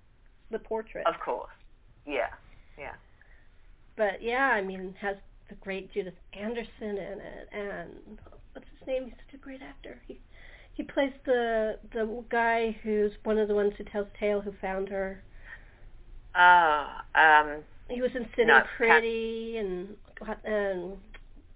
the 0.52 0.60
portrait. 0.60 1.06
of 1.08 1.20
course. 1.20 1.52
Yeah. 2.06 2.30
Yeah. 2.78 2.94
But 3.96 4.22
yeah, 4.22 4.50
I 4.52 4.62
mean, 4.62 4.96
has 5.00 5.18
the 5.50 5.56
great 5.56 5.94
Judith 5.94 6.16
Anderson 6.34 6.98
in 6.98 7.20
it, 7.22 7.50
and 7.52 8.20
what's 8.54 8.68
his 8.80 8.88
name? 8.88 9.06
He's 9.06 9.14
such 9.26 9.36
a 9.36 9.38
great 9.38 9.62
actor. 9.62 10.02
He 10.08 10.20
he 10.74 10.84
plays 10.84 11.14
the 11.26 11.78
the 11.94 12.24
guy 12.30 12.76
who's 12.84 13.12
one 13.24 13.38
of 13.38 13.48
the 13.48 13.56
ones 13.56 13.74
who 13.78 13.84
tells 13.86 14.08
tale 14.20 14.42
who 14.42 14.54
found 14.62 14.90
her. 14.90 15.24
Oh, 16.36 16.88
um, 17.16 17.64
He 17.90 18.02
was 18.02 18.12
in 18.16 18.28
can't- 18.36 18.68
Pretty 18.78 19.58
and 19.58 19.96
and 20.46 20.98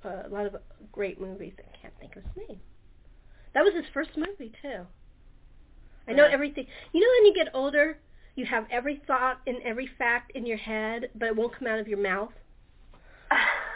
uh, 0.05 0.24
a 0.25 0.29
lot 0.29 0.45
of 0.45 0.55
great 0.91 1.19
movies. 1.19 1.53
I 1.59 1.77
can't 1.81 1.93
think 2.00 2.07
think 2.13 2.15
of 2.15 2.24
his 2.24 2.47
name. 2.47 2.59
That 3.53 3.63
was 3.63 3.74
his 3.74 3.86
first 3.93 4.12
movie 4.15 4.51
too. 4.62 4.86
I 6.07 6.13
know 6.13 6.25
everything. 6.25 6.67
You 6.93 7.01
know 7.01 7.07
when 7.19 7.25
you 7.25 7.33
get 7.33 7.53
older, 7.53 7.97
you 8.36 8.45
have 8.45 8.65
every 8.71 9.01
thought 9.07 9.39
and 9.47 9.57
every 9.63 9.89
fact 9.97 10.31
in 10.36 10.45
your 10.45 10.57
head, 10.57 11.09
but 11.15 11.27
it 11.27 11.36
won't 11.36 11.57
come 11.57 11.67
out 11.67 11.79
of 11.79 11.88
your 11.88 11.97
mouth. 12.01 12.31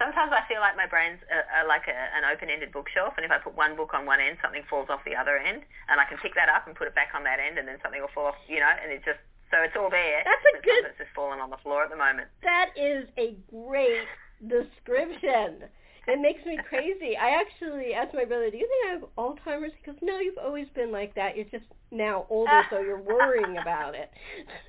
Sometimes 0.00 0.32
I 0.32 0.40
feel 0.48 0.64
like 0.64 0.80
my 0.80 0.88
brain's 0.88 1.20
uh, 1.28 1.44
uh, 1.60 1.68
like 1.68 1.84
a, 1.84 1.92
an 2.16 2.24
open-ended 2.24 2.72
bookshelf, 2.72 3.14
and 3.20 3.24
if 3.24 3.30
I 3.30 3.36
put 3.36 3.52
one 3.54 3.76
book 3.76 3.92
on 3.92 4.08
one 4.08 4.16
end, 4.18 4.38
something 4.40 4.64
falls 4.64 4.88
off 4.88 5.04
the 5.04 5.12
other 5.14 5.36
end, 5.36 5.60
and 5.92 6.00
I 6.00 6.08
can 6.08 6.16
pick 6.16 6.32
that 6.40 6.48
up 6.48 6.64
and 6.66 6.72
put 6.74 6.88
it 6.88 6.94
back 6.96 7.12
on 7.12 7.22
that 7.28 7.36
end, 7.36 7.58
and 7.60 7.68
then 7.68 7.76
something 7.84 8.00
will 8.00 8.08
fall 8.16 8.32
off, 8.32 8.40
you 8.48 8.60
know, 8.64 8.72
and 8.80 8.88
it 8.90 9.04
just 9.04 9.20
so 9.52 9.60
it's 9.60 9.76
all 9.76 9.90
there. 9.90 10.22
That's 10.24 10.46
a 10.56 10.62
good- 10.64 10.84
It's 10.88 10.96
just 11.04 11.10
fallen 11.12 11.38
on 11.40 11.50
the 11.50 11.58
floor 11.58 11.84
at 11.84 11.90
the 11.90 11.96
moment. 12.00 12.28
That 12.42 12.70
is 12.80 13.08
a 13.18 13.36
great 13.52 14.08
description. 14.46 15.68
It 16.08 16.18
makes 16.20 16.46
me 16.46 16.56
crazy. 16.68 17.16
I 17.16 17.30
actually 17.36 17.92
asked 17.92 18.14
my 18.14 18.24
brother, 18.24 18.50
"Do 18.50 18.56
you 18.56 18.66
think 18.66 18.86
I 18.88 18.92
have 18.94 19.04
Alzheimer's?" 19.18 19.74
He 19.74 19.84
goes, 19.84 20.00
"No, 20.00 20.18
you've 20.18 20.38
always 20.38 20.68
been 20.70 20.90
like 20.90 21.14
that. 21.14 21.36
You're 21.36 21.44
just 21.52 21.66
now 21.90 22.26
older, 22.30 22.64
so 22.70 22.80
you're 22.80 22.96
worrying 23.02 23.58
about 23.58 23.94
it." 23.94 24.10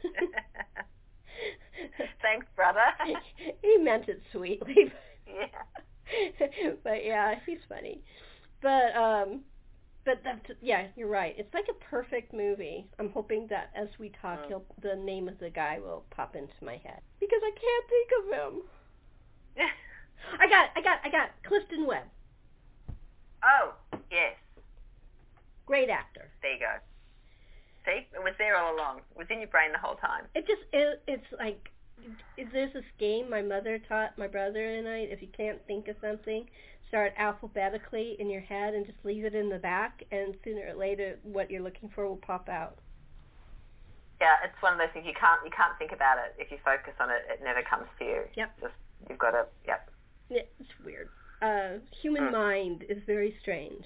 Thanks, 2.21 2.45
brother. 2.55 2.81
he 3.61 3.77
meant 3.77 4.09
it 4.09 4.21
sweetly. 4.31 4.91
yeah. 5.35 6.47
but 6.83 7.05
yeah, 7.05 7.35
he's 7.45 7.59
funny. 7.69 8.01
But 8.61 8.95
um 8.95 9.41
but 10.03 10.21
that's 10.23 10.45
yeah, 10.61 10.87
you're 10.95 11.07
right. 11.09 11.35
It's 11.37 11.53
like 11.53 11.67
a 11.69 11.83
perfect 11.85 12.33
movie. 12.33 12.87
I'm 12.99 13.09
hoping 13.11 13.47
that 13.49 13.69
as 13.75 13.87
we 13.99 14.09
talk, 14.21 14.39
Mm. 14.43 14.47
he'll, 14.47 14.65
the 14.81 14.95
name 14.95 15.27
of 15.27 15.37
the 15.39 15.49
guy 15.49 15.79
will 15.79 16.03
pop 16.09 16.35
into 16.35 16.53
my 16.63 16.77
head 16.83 17.01
because 17.19 17.41
I 17.43 17.51
can't 17.51 17.85
think 17.87 18.09
of 18.17 18.53
him. 18.53 18.61
I 20.39 20.47
got, 20.47 20.69
I 20.75 20.81
got, 20.81 20.99
I 21.03 21.09
got 21.09 21.29
Clifton 21.47 21.85
Webb. 21.85 22.05
oh, 23.43 23.73
yes. 24.11 24.35
Great 25.65 25.89
actor. 25.89 26.29
There 26.41 26.53
you 26.53 26.59
go. 26.59 26.73
See, 27.85 28.07
it 28.13 28.23
was 28.23 28.33
there 28.37 28.55
all 28.57 28.75
along. 28.75 28.99
It 29.11 29.17
was 29.17 29.27
in 29.29 29.39
your 29.39 29.47
brain 29.49 29.71
the 29.71 29.77
whole 29.79 29.95
time. 29.95 30.25
It 30.35 30.45
just, 30.47 30.61
it, 30.73 31.01
it's 31.07 31.25
like, 31.39 31.69
there's 32.51 32.73
this 32.73 32.83
game 32.99 33.29
my 33.29 33.41
mother 33.41 33.79
taught 33.87 34.17
my 34.17 34.27
brother 34.27 34.75
and 34.75 34.87
I. 34.87 34.99
If 34.99 35.21
you 35.21 35.27
can't 35.35 35.59
think 35.67 35.87
of 35.87 35.95
something, 36.01 36.45
start 36.87 37.13
alphabetically 37.17 38.15
in 38.19 38.29
your 38.29 38.41
head 38.41 38.73
and 38.73 38.85
just 38.85 38.97
leave 39.03 39.25
it 39.25 39.35
in 39.35 39.49
the 39.49 39.57
back, 39.59 40.03
and 40.11 40.35
sooner 40.43 40.67
or 40.69 40.75
later, 40.75 41.17
what 41.23 41.49
you're 41.51 41.61
looking 41.63 41.89
for 41.93 42.07
will 42.07 42.17
pop 42.17 42.49
out. 42.49 42.77
Yeah, 44.19 44.35
it's 44.43 44.61
one 44.61 44.73
of 44.73 44.79
those 44.79 44.89
things 44.93 45.05
you 45.07 45.13
can't 45.19 45.39
you 45.43 45.51
can't 45.55 45.77
think 45.79 45.91
about 45.91 46.17
it. 46.19 46.35
If 46.37 46.51
you 46.51 46.57
focus 46.63 46.93
on 46.99 47.09
it, 47.09 47.23
it 47.29 47.43
never 47.43 47.61
comes 47.63 47.87
to 47.99 48.05
you. 48.05 48.21
Yep. 48.35 48.51
Just 48.61 48.73
you've 49.09 49.17
got 49.19 49.31
to. 49.31 49.45
Yep. 49.67 49.89
Yeah, 50.29 50.41
it's 50.59 50.69
weird. 50.85 51.09
Uh, 51.41 51.79
human 52.01 52.25
Mm. 52.25 52.31
mind 52.33 52.85
is 52.87 53.01
very 53.07 53.35
strange. 53.41 53.83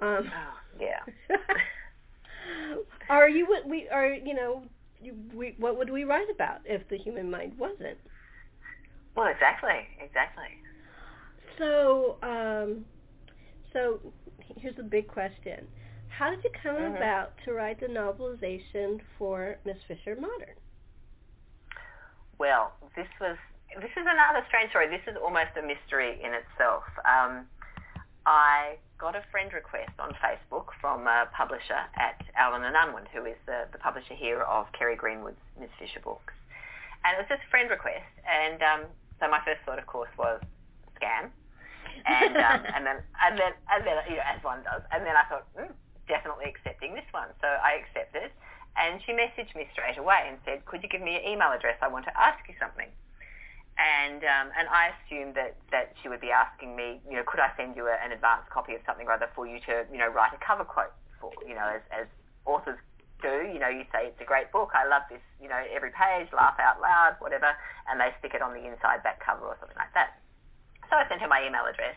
Um, 0.00 0.30
Oh, 0.32 0.58
yeah. 0.80 1.00
are 3.08 3.28
you 3.28 3.46
what 3.46 3.66
we 3.66 3.88
are? 3.88 4.12
You 4.12 4.34
know, 4.34 4.62
we, 5.34 5.54
what 5.58 5.76
would 5.76 5.90
we 5.90 6.04
write 6.04 6.28
about 6.34 6.60
if 6.64 6.88
the 6.88 6.96
human 6.96 7.30
mind 7.30 7.52
wasn't? 7.58 7.98
Well, 9.16 9.28
exactly, 9.28 9.86
exactly. 10.00 10.44
So, 11.58 12.16
um, 12.22 12.84
so 13.72 14.00
here's 14.56 14.78
a 14.78 14.82
big 14.82 15.06
question: 15.08 15.66
How 16.08 16.30
did 16.30 16.42
you 16.44 16.50
come 16.62 16.76
Mhm. 16.76 16.96
about 16.96 17.36
to 17.44 17.52
write 17.52 17.80
the 17.80 17.86
novelization 17.86 19.00
for 19.18 19.56
Miss 19.64 19.82
Fisher 19.84 20.16
Modern? 20.16 20.54
Well, 22.38 22.72
this 22.96 23.08
was 23.20 23.36
this 23.76 23.90
is 23.90 24.06
another 24.06 24.44
strange 24.48 24.70
story. 24.70 24.88
This 24.88 25.06
is 25.06 25.16
almost 25.16 25.56
a 25.56 25.62
mystery 25.62 26.20
in 26.22 26.32
itself. 26.34 26.84
Um, 27.04 27.48
I 28.26 28.78
got 28.98 29.16
a 29.16 29.22
friend 29.30 29.52
request 29.52 29.92
on 29.98 30.14
Facebook 30.22 30.72
from 30.80 31.06
a 31.06 31.26
publisher 31.36 31.82
at 31.96 32.22
Allen 32.36 32.64
and 32.64 32.76
Unwin, 32.76 33.04
who 33.12 33.24
is 33.24 33.36
the, 33.46 33.66
the 33.72 33.78
publisher 33.78 34.14
here 34.14 34.42
of 34.42 34.66
Kerry 34.72 34.96
Greenwood's 34.96 35.40
Miss 35.58 35.70
Fisher 35.78 36.00
books, 36.00 36.32
and 37.04 37.14
it 37.14 37.18
was 37.18 37.28
just 37.28 37.42
a 37.46 37.50
friend 37.50 37.70
request. 37.70 38.08
And 38.24 38.62
um, 38.62 38.80
so 39.20 39.28
my 39.28 39.40
first 39.44 39.60
thought, 39.66 39.78
of 39.78 39.86
course, 39.86 40.10
was 40.18 40.40
scam. 40.96 41.30
and 42.06 42.36
um, 42.36 42.60
and 42.74 42.86
then 42.86 42.98
and 43.22 43.34
then 43.38 43.52
and 43.70 43.80
then 43.86 43.96
you 44.08 44.16
know 44.16 44.26
as 44.26 44.42
one 44.42 44.62
does. 44.62 44.82
And 44.92 45.04
then 45.04 45.14
I 45.18 45.24
thought, 45.28 45.46
mm, 45.58 45.70
definitely 46.08 46.46
accepting 46.46 46.94
this 46.94 47.06
one. 47.12 47.28
So 47.40 47.48
I 47.48 47.82
accepted, 47.82 48.30
and 48.76 49.00
she 49.04 49.12
messaged 49.12 49.54
me 49.54 49.66
straight 49.72 49.98
away 49.98 50.26
and 50.28 50.38
said, 50.44 50.64
could 50.66 50.82
you 50.82 50.88
give 50.88 51.02
me 51.02 51.18
your 51.18 51.24
email 51.24 51.52
address? 51.52 51.76
I 51.82 51.88
want 51.88 52.04
to 52.06 52.14
ask 52.18 52.40
you 52.48 52.54
something. 52.60 52.88
And 53.74 54.22
um, 54.22 54.54
and 54.54 54.68
I 54.70 54.94
assumed 54.94 55.34
that 55.34 55.56
that 55.72 55.94
she 56.00 56.08
would 56.08 56.20
be 56.20 56.30
asking 56.30 56.76
me, 56.76 57.02
you 57.10 57.16
know, 57.16 57.24
could 57.26 57.40
I 57.40 57.50
send 57.56 57.74
you 57.74 57.90
a, 57.90 57.96
an 57.98 58.12
advanced 58.12 58.50
copy 58.50 58.74
of 58.74 58.80
something 58.86 59.06
rather 59.06 59.28
for 59.34 59.46
you 59.46 59.58
to, 59.66 59.82
you 59.90 59.98
know, 59.98 60.06
write 60.06 60.30
a 60.32 60.38
cover 60.38 60.62
quote 60.62 60.94
for, 61.20 61.32
you 61.42 61.54
know, 61.54 61.66
as 61.66 61.82
as 61.90 62.06
authors 62.46 62.78
do. 63.24 63.50
You 63.50 63.58
know, 63.58 63.72
you 63.72 63.82
say 63.90 64.12
it's 64.12 64.20
a 64.20 64.28
great 64.28 64.52
book. 64.52 64.70
I 64.74 64.86
love 64.86 65.02
this. 65.10 65.24
You 65.40 65.48
know, 65.48 65.58
every 65.74 65.90
page, 65.90 66.30
laugh 66.30 66.54
out 66.60 66.80
loud, 66.80 67.16
whatever, 67.18 67.50
and 67.90 67.98
they 67.98 68.14
stick 68.20 68.34
it 68.34 68.42
on 68.42 68.54
the 68.54 68.62
inside 68.62 69.02
back 69.02 69.18
cover 69.24 69.42
or 69.42 69.56
something 69.58 69.80
like 69.80 69.92
that. 69.94 70.20
So 70.90 70.94
I 70.94 71.08
sent 71.08 71.20
her 71.24 71.28
my 71.28 71.42
email 71.42 71.66
address, 71.66 71.96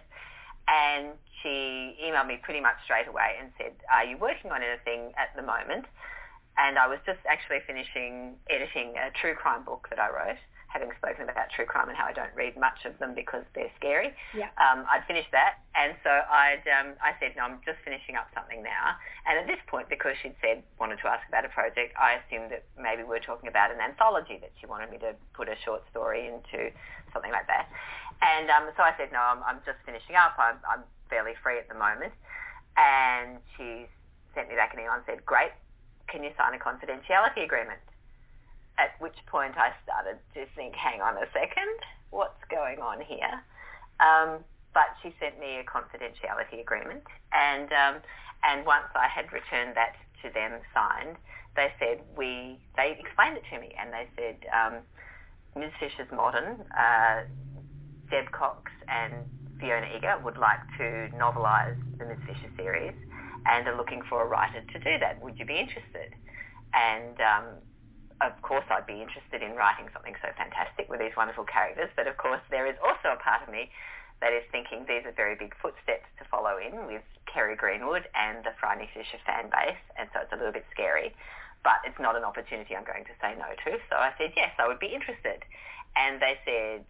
and 0.66 1.14
she 1.44 1.94
emailed 2.02 2.26
me 2.26 2.40
pretty 2.42 2.62
much 2.62 2.82
straight 2.84 3.08
away 3.08 3.38
and 3.38 3.52
said, 3.60 3.76
"Are 3.92 4.06
you 4.08 4.18
working 4.18 4.50
on 4.50 4.64
anything 4.64 5.14
at 5.14 5.36
the 5.36 5.44
moment?" 5.44 5.86
And 6.58 6.80
I 6.80 6.88
was 6.88 6.98
just 7.06 7.22
actually 7.30 7.62
finishing 7.68 8.34
editing 8.50 8.98
a 8.98 9.12
true 9.14 9.36
crime 9.36 9.62
book 9.62 9.88
that 9.92 10.00
I 10.00 10.10
wrote, 10.10 10.42
having 10.68 10.92
spoken 11.00 11.24
about 11.32 11.48
true 11.56 11.66
crime 11.66 11.88
and 11.88 11.98
how 11.98 12.06
I 12.06 12.14
don't 12.14 12.34
read 12.36 12.60
much 12.60 12.84
of 12.84 13.00
them 13.00 13.16
because 13.16 13.44
they're 13.56 13.72
scary. 13.80 14.12
Yeah. 14.36 14.52
Um, 14.60 14.84
I'd 14.92 15.08
finished 15.08 15.32
that, 15.32 15.64
and 15.76 15.96
so 16.04 16.12
I'd 16.12 16.64
um, 16.68 17.00
I 17.00 17.16
said, 17.20 17.34
"No, 17.40 17.48
I'm 17.48 17.64
just 17.64 17.80
finishing 17.88 18.20
up 18.20 18.28
something 18.36 18.62
now." 18.62 19.00
And 19.26 19.40
at 19.40 19.48
this 19.48 19.60
point, 19.68 19.88
because 19.88 20.20
she'd 20.22 20.36
said 20.44 20.64
wanted 20.80 21.00
to 21.02 21.08
ask 21.08 21.24
about 21.28 21.48
a 21.48 21.52
project, 21.52 21.96
I 21.96 22.20
assumed 22.20 22.52
that 22.52 22.68
maybe 22.76 23.08
we 23.08 23.16
were 23.16 23.24
talking 23.24 23.48
about 23.48 23.72
an 23.72 23.80
anthology 23.80 24.38
that 24.44 24.52
she 24.60 24.68
wanted 24.68 24.92
me 24.92 25.00
to 25.08 25.16
put 25.34 25.48
a 25.48 25.56
short 25.64 25.88
story 25.90 26.28
into, 26.28 26.70
something 27.16 27.32
like 27.32 27.48
that. 27.48 27.72
And 28.22 28.52
um, 28.52 28.68
so 28.76 28.84
I 28.84 28.92
said, 29.00 29.10
"No, 29.16 29.24
I'm, 29.24 29.42
I'm 29.48 29.60
just 29.64 29.80
finishing 29.88 30.20
up. 30.20 30.36
I'm, 30.36 30.60
I'm 30.68 30.84
fairly 31.10 31.34
free 31.42 31.58
at 31.58 31.72
the 31.72 31.80
moment." 31.80 32.12
And 32.76 33.40
she 33.56 33.88
sent 34.36 34.52
me 34.52 34.56
back 34.60 34.76
an 34.76 34.84
email 34.84 35.00
and 35.00 35.04
said, 35.08 35.24
"Great, 35.26 35.56
can 36.12 36.28
you 36.28 36.36
sign 36.36 36.54
a 36.54 36.60
confidentiality 36.60 37.48
agreement?" 37.48 37.80
At 38.78 39.00
which 39.00 39.18
point 39.26 39.58
I 39.58 39.72
started 39.84 40.20
to 40.36 40.46
think, 40.56 40.76
hang 40.76 41.02
on 41.02 41.18
a 41.18 41.26
second, 41.34 41.78
what's 42.12 42.44
going 42.50 42.80
on 42.80 43.02
here? 43.02 43.42
Um, 44.00 44.44
but 44.74 44.94
she 45.02 45.14
sent 45.20 45.40
me 45.40 45.58
a 45.58 45.64
confidentiality 45.64 46.62
agreement, 46.62 47.04
and 47.34 47.72
um, 47.74 47.96
and 48.44 48.66
once 48.66 48.86
I 48.94 49.08
had 49.08 49.34
returned 49.34 49.76
that 49.76 49.96
to 50.22 50.30
them 50.30 50.62
signed, 50.74 51.18
they 51.56 51.74
said 51.80 52.02
we 52.16 52.60
they 52.76 52.96
explained 53.00 53.38
it 53.38 53.44
to 53.50 53.60
me, 53.60 53.74
and 53.80 53.92
they 53.92 54.06
said 54.16 54.38
um, 54.54 54.74
Ms. 55.58 55.72
Fisher's 55.80 56.12
Modern, 56.14 56.62
uh, 56.78 57.26
Deb 58.12 58.32
Cox 58.32 58.72
and 58.88 59.26
Fiona 59.60 59.88
Eagger 59.98 60.22
would 60.24 60.38
like 60.38 60.62
to 60.78 61.10
novelise 61.18 61.78
the 61.98 62.06
Ms. 62.06 62.20
Fisher 62.28 62.52
series, 62.56 62.94
and 63.48 63.68
are 63.68 63.76
looking 63.76 64.04
for 64.08 64.22
a 64.22 64.28
writer 64.28 64.62
to 64.62 64.80
do 64.80 65.00
that. 65.00 65.22
Would 65.24 65.40
you 65.40 65.46
be 65.46 65.58
interested? 65.58 66.14
And 66.74 67.18
um, 67.20 67.46
of 68.22 68.34
course 68.42 68.66
I'd 68.70 68.88
be 68.88 69.02
interested 69.02 69.42
in 69.42 69.54
writing 69.54 69.88
something 69.94 70.16
so 70.22 70.30
fantastic 70.38 70.90
with 70.90 71.00
these 71.00 71.16
wonderful 71.16 71.46
characters, 71.46 71.90
but 71.96 72.08
of 72.08 72.18
course 72.18 72.42
there 72.50 72.66
is 72.66 72.76
also 72.82 73.14
a 73.14 73.20
part 73.22 73.44
of 73.44 73.50
me 73.50 73.70
that 74.22 74.34
is 74.34 74.44
thinking 74.52 74.86
these 74.88 75.06
are 75.06 75.14
very 75.14 75.36
big 75.36 75.54
footsteps 75.62 76.10
to 76.18 76.26
follow 76.26 76.58
in 76.58 76.88
with 76.88 77.06
Kerry 77.30 77.56
Greenwood 77.56 78.10
and 78.16 78.42
the 78.44 78.54
Phryne 78.60 78.82
Fisher 78.94 79.22
fan 79.26 79.50
base, 79.54 79.82
and 79.98 80.10
so 80.14 80.22
it's 80.26 80.34
a 80.34 80.38
little 80.38 80.54
bit 80.54 80.66
scary. 80.74 81.14
But 81.64 81.86
it's 81.86 82.00
not 82.00 82.16
an 82.16 82.24
opportunity 82.24 82.76
I'm 82.76 82.86
going 82.86 83.06
to 83.06 83.16
say 83.22 83.36
no 83.38 83.50
to. 83.66 83.78
So 83.90 83.98
I 83.98 84.14
said, 84.18 84.32
yes, 84.38 84.54
I 84.58 84.68
would 84.68 84.80
be 84.80 84.94
interested. 84.94 85.44
And 85.98 86.22
they 86.22 86.38
said, 86.46 86.86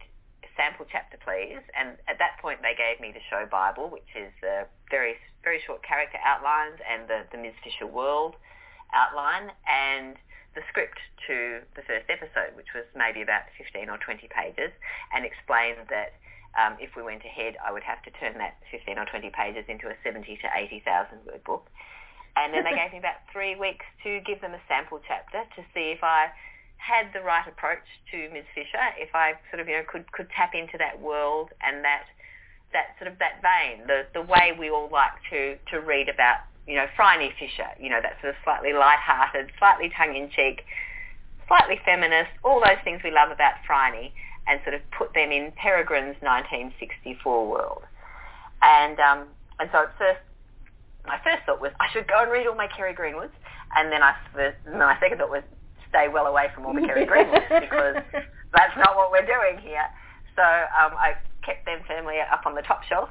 sample 0.56 0.86
chapter, 0.90 1.18
please. 1.24 1.60
And 1.72 1.96
at 2.06 2.20
that 2.20 2.36
point, 2.40 2.60
they 2.62 2.76
gave 2.76 3.00
me 3.00 3.10
the 3.10 3.24
show 3.28 3.48
Bible, 3.50 3.88
which 3.88 4.08
is 4.14 4.30
the 4.40 4.68
very, 4.90 5.16
very 5.42 5.60
short 5.66 5.82
character 5.82 6.18
outlines 6.22 6.78
and 6.84 7.08
the, 7.08 7.24
the 7.32 7.38
Ms. 7.38 7.56
Fisher 7.64 7.86
world 7.86 8.36
outline. 8.92 9.50
And 9.66 10.16
the 10.58 10.66
script 10.66 10.98
to 11.30 11.62
the 11.78 11.86
first 11.86 12.10
episode, 12.10 12.58
which 12.58 12.74
was 12.74 12.82
maybe 12.98 13.22
about 13.22 13.46
15 13.54 13.86
or 13.86 14.02
20 14.02 14.26
pages, 14.26 14.74
and 15.14 15.22
explained 15.22 15.86
that 15.86 16.18
um, 16.58 16.74
if 16.82 16.98
we 16.98 17.06
went 17.06 17.22
ahead, 17.22 17.54
I 17.62 17.70
would 17.70 17.86
have 17.86 18.02
to 18.02 18.10
turn 18.18 18.34
that 18.42 18.58
15 18.74 18.98
or 18.98 19.06
20 19.06 19.30
pages 19.30 19.62
into 19.70 19.86
a 19.86 19.94
70 20.02 20.26
to 20.26 20.48
80,000 20.50 21.30
word 21.30 21.46
book. 21.46 21.70
And 22.34 22.50
then 22.50 22.66
they 22.66 22.74
gave 22.82 22.90
me 22.90 22.98
about 22.98 23.22
three 23.30 23.54
weeks 23.54 23.86
to 24.02 24.18
give 24.26 24.42
them 24.42 24.58
a 24.58 24.62
sample 24.66 24.98
chapter 25.06 25.46
to 25.46 25.60
see 25.70 25.94
if 25.94 26.02
I 26.02 26.34
had 26.82 27.14
the 27.14 27.22
right 27.22 27.46
approach 27.46 27.86
to 28.10 28.18
Ms. 28.34 28.50
Fisher, 28.54 28.82
if 28.98 29.14
I 29.14 29.38
sort 29.54 29.62
of, 29.62 29.70
you 29.70 29.78
know, 29.78 29.86
could, 29.86 30.10
could 30.10 30.26
tap 30.34 30.58
into 30.58 30.74
that 30.82 30.98
world 30.98 31.54
and 31.62 31.86
that 31.86 32.10
that 32.72 32.92
sort 33.00 33.08
of 33.08 33.18
that 33.18 33.40
vein, 33.40 33.86
the, 33.86 34.04
the 34.12 34.20
way 34.20 34.52
we 34.52 34.68
all 34.68 34.92
like 34.92 35.16
to, 35.30 35.56
to 35.72 35.80
read 35.80 36.08
about 36.08 36.44
you 36.68 36.74
know, 36.76 36.86
Phryne 36.94 37.32
Fisher, 37.40 37.66
you 37.80 37.88
know, 37.88 38.00
that 38.02 38.20
sort 38.20 38.30
of 38.30 38.36
slightly 38.44 38.74
light-hearted, 38.74 39.50
slightly 39.58 39.90
tongue-in-cheek, 39.96 40.62
slightly 41.48 41.80
feminist, 41.84 42.28
all 42.44 42.60
those 42.60 42.76
things 42.84 43.00
we 43.02 43.10
love 43.10 43.30
about 43.32 43.54
Phryne, 43.66 44.12
and 44.46 44.60
sort 44.64 44.74
of 44.74 44.82
put 44.92 45.14
them 45.14 45.32
in 45.32 45.50
Peregrine's 45.56 46.20
1964 46.20 47.48
world. 47.48 47.82
And 48.60 49.00
um, 49.00 49.24
and 49.58 49.70
so 49.72 49.88
at 49.88 49.96
first, 49.96 50.20
my 51.06 51.18
first 51.24 51.46
thought 51.46 51.60
was 51.60 51.72
I 51.80 51.88
should 51.92 52.06
go 52.06 52.20
and 52.20 52.30
read 52.30 52.46
all 52.46 52.54
my 52.54 52.68
Kerry 52.68 52.92
Greenwoods, 52.92 53.34
and 53.74 53.90
then 53.90 54.02
I 54.02 54.14
my 54.76 54.96
second 55.00 55.18
thought 55.18 55.30
was 55.30 55.44
stay 55.88 56.08
well 56.12 56.26
away 56.26 56.48
from 56.54 56.66
all 56.66 56.74
the 56.74 56.84
Kerry 56.84 57.06
Greenwoods 57.10 57.48
because 57.48 57.96
that's 58.52 58.76
not 58.76 58.96
what 58.96 59.10
we're 59.10 59.24
doing 59.24 59.56
here. 59.64 59.88
So 60.36 60.42
um, 60.42 60.92
I 61.00 61.16
kept 61.42 61.64
them 61.64 61.80
firmly 61.88 62.16
up 62.20 62.44
on 62.44 62.54
the 62.54 62.62
top 62.62 62.84
shelf 62.84 63.08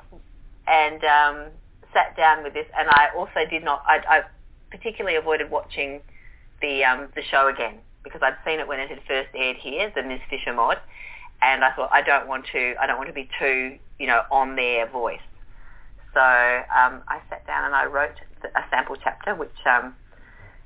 and 0.68 1.04
um, 1.04 1.52
sat 1.98 2.16
down 2.16 2.44
with 2.44 2.54
this. 2.54 2.68
And 2.78 2.88
I 2.90 3.08
also 3.18 3.50
did 3.50 3.64
not. 3.64 3.82
I, 3.88 3.98
I 4.08 4.22
particularly 4.70 5.18
avoided 5.18 5.50
watching 5.50 6.02
the 6.62 6.84
um, 6.84 7.10
the 7.16 7.24
show 7.24 7.48
again 7.48 7.80
because 8.04 8.22
I'd 8.24 8.38
seen 8.46 8.60
it 8.60 8.68
when 8.68 8.80
it 8.80 8.90
had 8.90 9.00
first 9.08 9.30
aired 9.36 9.58
here, 9.58 9.92
the 9.96 10.04
Ms. 10.04 10.22
Fisher 10.30 10.54
mod, 10.54 10.78
and 11.42 11.64
I 11.64 11.74
thought 11.76 11.90
I 11.92 12.02
don't 12.02 12.28
want 12.28 12.46
to. 12.54 12.74
I 12.80 12.86
don't 12.86 12.98
want 12.98 13.10
to 13.10 13.14
be 13.14 13.30
too, 13.40 13.78
you 14.00 14.08
know, 14.08 14.22
on 14.32 14.56
their 14.56 14.90
voice. 14.90 15.26
So 16.14 16.22
um, 16.22 17.04
I 17.08 17.20
sat 17.30 17.46
down 17.46 17.66
and 17.66 17.76
I 17.76 17.86
wrote 17.86 18.16
a 18.44 18.62
sample 18.70 18.96
chapter, 19.04 19.36
which 19.36 19.58
um, 19.70 19.96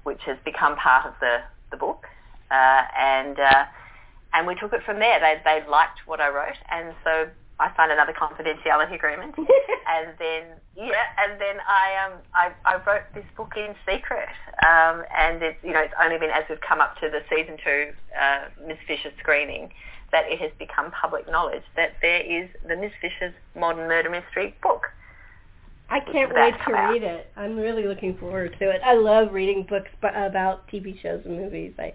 which 0.03 0.21
has 0.25 0.37
become 0.45 0.75
part 0.75 1.05
of 1.05 1.13
the 1.19 1.39
the 1.71 1.77
book, 1.77 2.05
uh, 2.51 2.83
and 2.97 3.39
uh, 3.39 3.65
and 4.33 4.47
we 4.47 4.55
took 4.55 4.73
it 4.73 4.81
from 4.85 4.99
there. 4.99 5.19
They 5.19 5.41
they 5.43 5.69
liked 5.69 5.99
what 6.05 6.21
I 6.21 6.29
wrote, 6.29 6.59
and 6.69 6.93
so 7.03 7.27
I 7.61 7.71
signed 7.77 7.91
another 7.91 8.13
confidentiality 8.13 8.95
agreement, 8.95 9.35
and 9.37 10.13
then 10.17 10.43
yeah, 10.75 11.05
and 11.19 11.39
then 11.39 11.57
I 11.67 12.05
um 12.05 12.19
I, 12.33 12.51
I 12.65 12.75
wrote 12.85 13.03
this 13.13 13.25
book 13.37 13.53
in 13.55 13.75
secret, 13.87 14.29
um, 14.65 15.03
and 15.15 15.41
it's 15.43 15.57
you 15.63 15.71
know 15.71 15.79
it's 15.79 15.93
only 16.01 16.17
been 16.17 16.31
as 16.31 16.43
we've 16.49 16.61
come 16.61 16.81
up 16.81 16.99
to 17.01 17.09
the 17.09 17.21
season 17.29 17.57
two 17.63 17.91
uh, 18.19 18.49
Miss 18.67 18.77
Fisher 18.87 19.11
screening 19.19 19.71
that 20.11 20.25
it 20.27 20.39
has 20.39 20.51
become 20.59 20.91
public 20.91 21.29
knowledge 21.29 21.63
that 21.75 21.93
there 22.01 22.21
is 22.21 22.49
the 22.67 22.75
Miss 22.75 22.91
Fisher's 22.99 23.33
modern 23.55 23.87
murder 23.87 24.09
mystery 24.09 24.55
book. 24.61 24.87
I 25.89 25.99
can't 25.99 26.33
wait 26.33 26.55
to 26.65 26.71
about. 26.71 26.91
read 26.91 27.03
it. 27.03 27.31
I'm 27.35 27.57
really 27.57 27.85
looking 27.85 28.17
forward 28.17 28.55
to 28.59 28.69
it. 28.69 28.81
I 28.83 28.95
love 28.95 29.33
reading 29.33 29.65
books 29.69 29.89
about 30.01 30.67
TV 30.69 31.01
shows 31.01 31.21
and 31.25 31.37
movies. 31.37 31.73
I 31.77 31.93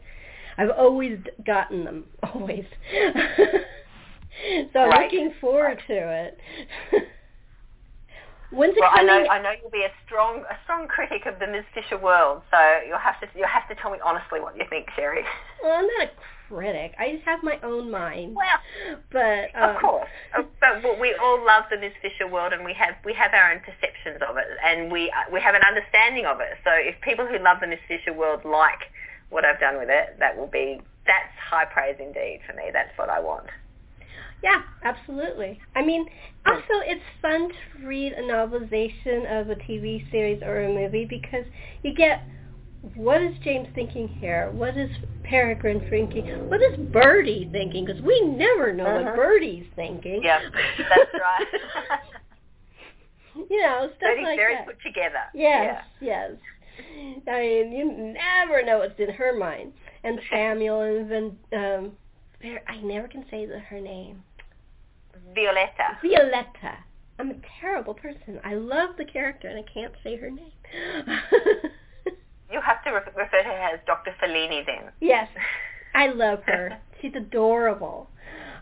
I've 0.58 0.70
always 0.70 1.18
gotten 1.44 1.84
them, 1.84 2.04
always. 2.22 2.64
so 4.72 4.80
I'm 4.80 4.90
right. 4.90 5.12
looking 5.12 5.32
forward 5.40 5.80
to 5.86 5.94
it. 5.94 6.38
When's 8.50 8.76
it 8.76 8.80
well, 8.80 8.90
coming? 8.94 9.10
I 9.10 9.22
know 9.22 9.28
I 9.28 9.42
know 9.42 9.52
you'll 9.60 9.70
be 9.70 9.82
a 9.82 9.92
strong 10.06 10.44
a 10.48 10.56
strong 10.64 10.86
critic 10.86 11.26
of 11.26 11.38
the 11.40 11.46
Ms. 11.46 11.64
Fisher 11.74 11.98
world, 11.98 12.42
so 12.50 12.58
you'll 12.86 13.02
have 13.02 13.18
to 13.20 13.26
you'll 13.34 13.50
have 13.50 13.66
to 13.68 13.74
tell 13.74 13.90
me 13.90 13.98
honestly 14.04 14.40
what 14.40 14.56
you 14.56 14.64
think, 14.70 14.88
Sherri. 14.94 15.22
Well, 15.62 15.72
I'm 15.72 15.86
not 15.98 16.08
a 16.08 16.10
critic. 16.48 16.92
I 16.98 17.12
just 17.16 17.24
have 17.24 17.42
my 17.42 17.58
own 17.64 17.90
mind. 17.90 18.36
Well, 18.36 18.60
but 19.10 19.50
um, 19.56 19.74
of 19.74 19.80
course, 19.80 20.08
but 20.34 21.00
we 21.00 21.16
all 21.20 21.42
love 21.44 21.64
the 21.70 21.78
Ms. 21.78 21.92
Fisher 22.02 22.28
world, 22.28 22.52
and 22.52 22.62
we 22.64 22.74
have 22.74 22.94
we 23.04 23.14
have 23.14 23.32
our 23.32 23.52
own 23.52 23.60
perceptions 23.60 24.22
of 24.22 24.36
it, 24.36 24.46
and 24.62 24.92
we 24.92 25.10
we 25.32 25.40
have 25.40 25.54
an 25.56 25.62
understanding 25.66 26.26
of 26.26 26.38
it. 26.40 26.60
So 26.62 26.70
if 26.76 27.00
people 27.00 27.26
who 27.26 27.42
love 27.42 27.58
the 27.60 27.66
Ms. 27.66 27.80
Fisher 27.88 28.12
world 28.12 28.44
like 28.44 28.92
what 29.30 29.44
I've 29.44 29.58
done 29.58 29.78
with 29.78 29.88
it, 29.90 30.20
that 30.20 30.36
will 30.36 30.46
be 30.46 30.80
that's 31.06 31.34
high 31.40 31.64
praise 31.64 31.96
indeed 31.98 32.40
for 32.46 32.54
me. 32.54 32.70
That's 32.72 32.92
what 32.96 33.10
I 33.10 33.18
want. 33.18 33.48
Yeah, 34.42 34.62
absolutely. 34.84 35.58
I 35.74 35.84
mean, 35.84 36.06
also 36.46 36.62
it's 36.84 37.02
fun 37.22 37.48
to 37.48 37.86
read 37.86 38.12
a 38.12 38.22
novelization 38.22 39.40
of 39.40 39.50
a 39.50 39.56
TV 39.56 40.08
series 40.10 40.42
or 40.42 40.62
a 40.62 40.72
movie 40.72 41.04
because 41.04 41.44
you 41.82 41.94
get 41.94 42.22
what 42.94 43.20
is 43.20 43.34
James 43.42 43.68
thinking 43.74 44.06
here? 44.06 44.50
What 44.52 44.76
is 44.76 44.90
Peregrine 45.24 45.84
thinking? 45.90 46.48
What 46.48 46.60
is 46.62 46.78
Birdie 46.92 47.48
thinking? 47.50 47.84
Because 47.84 48.00
we 48.02 48.20
never 48.20 48.72
know 48.72 48.86
uh-huh. 48.86 49.04
what 49.04 49.16
Birdie's 49.16 49.66
thinking. 49.74 50.20
Yeah, 50.22 50.40
that's 50.78 51.10
right. 51.14 52.00
you 53.50 53.60
know, 53.62 53.88
stuff 53.96 54.00
Birdie's 54.00 54.24
like 54.24 54.36
very 54.36 54.54
that. 54.54 54.66
put 54.66 54.76
together. 54.82 55.24
Yes, 55.34 55.84
yeah. 56.00 56.28
yes. 56.28 56.30
I 57.26 57.40
mean, 57.40 57.72
you 57.72 58.14
never 58.14 58.64
know 58.64 58.78
what's 58.78 58.98
in 58.98 59.10
her 59.14 59.36
mind. 59.36 59.72
And 60.04 60.20
Samuel 60.30 60.82
and 60.82 61.10
then 61.10 61.36
um, 61.52 61.92
I 62.68 62.76
never 62.82 63.08
can 63.08 63.24
say 63.30 63.46
the, 63.46 63.58
her 63.58 63.80
name. 63.80 64.22
Violetta. 65.34 65.98
Violetta. 66.02 66.78
I'm 67.18 67.30
a 67.30 67.36
terrible 67.60 67.94
person. 67.94 68.40
I 68.44 68.54
love 68.54 68.90
the 68.98 69.04
character 69.04 69.48
and 69.48 69.58
I 69.58 69.64
can't 69.72 69.94
say 70.04 70.16
her 70.16 70.30
name. 70.30 70.52
you 72.52 72.60
have 72.60 72.84
to 72.84 72.90
refer 72.90 73.24
to 73.24 73.42
her 73.44 73.74
as 73.74 73.80
Dr. 73.86 74.14
Fellini 74.22 74.64
then. 74.66 74.92
Yes. 75.00 75.28
I 75.94 76.08
love 76.08 76.40
her. 76.46 76.78
She's 77.00 77.12
adorable. 77.16 78.10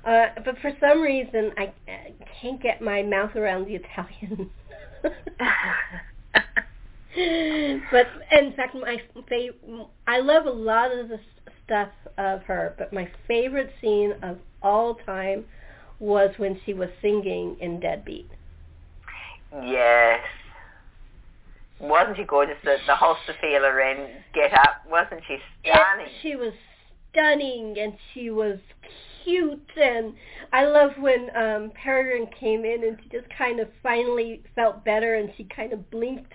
Uh, 0.06 0.26
but 0.44 0.58
for 0.58 0.70
some 0.80 1.00
reason, 1.00 1.50
I, 1.56 1.72
I 1.88 2.12
can't 2.40 2.62
get 2.62 2.82
my 2.82 3.02
mouth 3.02 3.34
around 3.36 3.66
the 3.66 3.76
Italian. 3.76 4.50
but 7.90 8.06
in 8.32 8.52
fact, 8.54 8.74
my 8.74 8.98
favorite, 9.28 9.60
I 10.06 10.20
love 10.20 10.46
a 10.46 10.50
lot 10.50 10.96
of 10.96 11.08
the 11.08 11.18
stuff 11.64 11.88
of 12.18 12.42
her, 12.42 12.74
but 12.78 12.92
my 12.92 13.10
favorite 13.26 13.72
scene 13.80 14.12
of 14.22 14.36
all 14.62 14.96
time 15.06 15.44
was 15.98 16.30
when 16.36 16.60
she 16.64 16.74
was 16.74 16.88
singing 17.00 17.56
in 17.60 17.80
Deadbeat. 17.80 18.28
Yes. 19.62 20.20
Wasn't 21.80 22.16
she 22.16 22.24
gorgeous? 22.24 22.56
The, 22.64 22.76
the 22.86 22.96
whole 22.96 23.16
Sophia 23.26 23.60
Loren 23.60 24.08
get 24.32 24.52
up, 24.52 24.82
wasn't 24.88 25.22
she 25.26 25.38
stunning? 25.62 26.06
It, 26.06 26.12
she 26.22 26.36
was 26.36 26.52
stunning 27.12 27.76
and 27.78 27.94
she 28.12 28.30
was 28.30 28.58
cute 29.22 29.70
and 29.80 30.14
I 30.52 30.66
love 30.66 30.90
when 30.98 31.30
um 31.34 31.72
Peregrine 31.82 32.28
came 32.38 32.64
in 32.64 32.84
and 32.84 32.98
she 33.02 33.08
just 33.08 33.26
kind 33.36 33.60
of 33.60 33.68
finally 33.82 34.42
felt 34.54 34.84
better 34.84 35.14
and 35.14 35.30
she 35.36 35.44
kind 35.44 35.72
of 35.72 35.90
blinked 35.90 36.32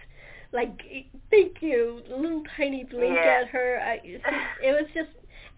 like 0.52 0.82
thank 1.30 1.62
you, 1.62 2.02
little 2.10 2.44
tiny 2.58 2.84
blink 2.84 3.16
yeah. 3.16 3.42
at 3.42 3.48
her. 3.50 3.80
I, 3.84 4.00
it 4.64 4.72
was 4.72 4.86
just, 4.94 5.10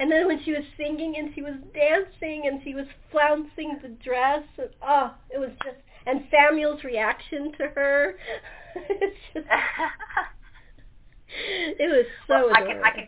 and 0.01 0.11
then 0.11 0.25
when 0.25 0.43
she 0.43 0.51
was 0.51 0.63
singing 0.77 1.15
and 1.15 1.31
she 1.35 1.43
was 1.43 1.53
dancing 1.75 2.47
and 2.47 2.59
she 2.63 2.73
was 2.73 2.87
flouncing 3.11 3.77
the 3.83 3.89
dress, 4.03 4.41
and, 4.57 4.69
oh, 4.81 5.13
it 5.29 5.37
was 5.37 5.51
just, 5.63 5.77
and 6.07 6.25
Samuel's 6.31 6.83
reaction 6.83 7.51
to 7.51 7.67
her, 7.67 8.15
it's 8.75 9.17
just, 9.31 9.45
it 11.79 11.87
was 11.87 12.07
so 12.27 12.47
well, 12.47 12.55
I 12.55 12.61
can, 12.61 12.83
I 12.83 12.89
can 12.89 13.07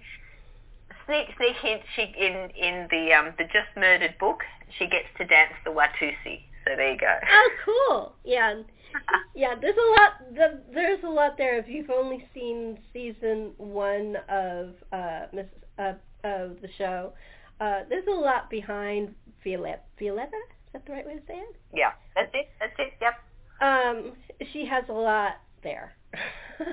sneak 1.07 1.29
sneak 1.35 1.55
hint. 1.63 1.81
She 1.95 2.03
in 2.03 2.51
in 2.55 2.87
the 2.91 3.11
um 3.13 3.33
the 3.39 3.45
just 3.45 3.75
murdered 3.75 4.15
book, 4.19 4.43
she 4.77 4.85
gets 4.85 5.07
to 5.17 5.25
dance 5.25 5.53
the 5.65 5.71
Watusi. 5.71 6.43
So 6.65 6.75
there 6.75 6.91
you 6.91 6.97
go. 6.99 7.17
Oh, 7.27 7.49
cool. 7.65 8.13
Yeah. 8.23 8.61
yeah, 9.35 9.55
there's 9.59 9.75
a 9.75 9.89
lot. 9.99 10.11
There's 10.71 11.03
a 11.03 11.09
lot 11.09 11.39
there. 11.39 11.57
If 11.57 11.67
you've 11.67 11.89
only 11.89 12.23
seen 12.35 12.77
season 12.93 13.53
one 13.57 14.17
of 14.29 14.75
uh, 14.91 15.21
Miss 15.33 15.47
uh, 15.79 15.93
of 16.23 16.61
the 16.61 16.69
show, 16.77 17.13
uh, 17.59 17.81
there's 17.89 18.07
a 18.07 18.11
lot 18.11 18.49
behind 18.49 19.13
Violetta. 19.43 19.81
Violetta, 19.99 20.37
is 20.37 20.73
that 20.73 20.85
the 20.85 20.91
right 20.91 21.05
way 21.05 21.15
to 21.15 21.21
say 21.27 21.35
it? 21.35 21.55
Yeah, 21.73 21.91
that's 22.15 22.31
it. 22.33 22.49
That's 22.59 22.73
it. 22.79 22.93
Yep. 23.01 23.13
Um, 23.61 24.13
she 24.51 24.65
has 24.65 24.83
a 24.89 24.93
lot 24.93 25.33
there. 25.63 25.93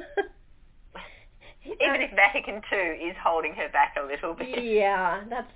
Even 1.65 2.01
if 2.01 2.11
Vatican 2.17 2.63
II 2.73 3.09
is 3.09 3.17
holding 3.23 3.55
her 3.55 3.69
back 3.69 3.95
a 4.03 4.07
little 4.07 4.35
bit. 4.35 4.65
Yeah, 4.65 5.23
that's 5.29 5.53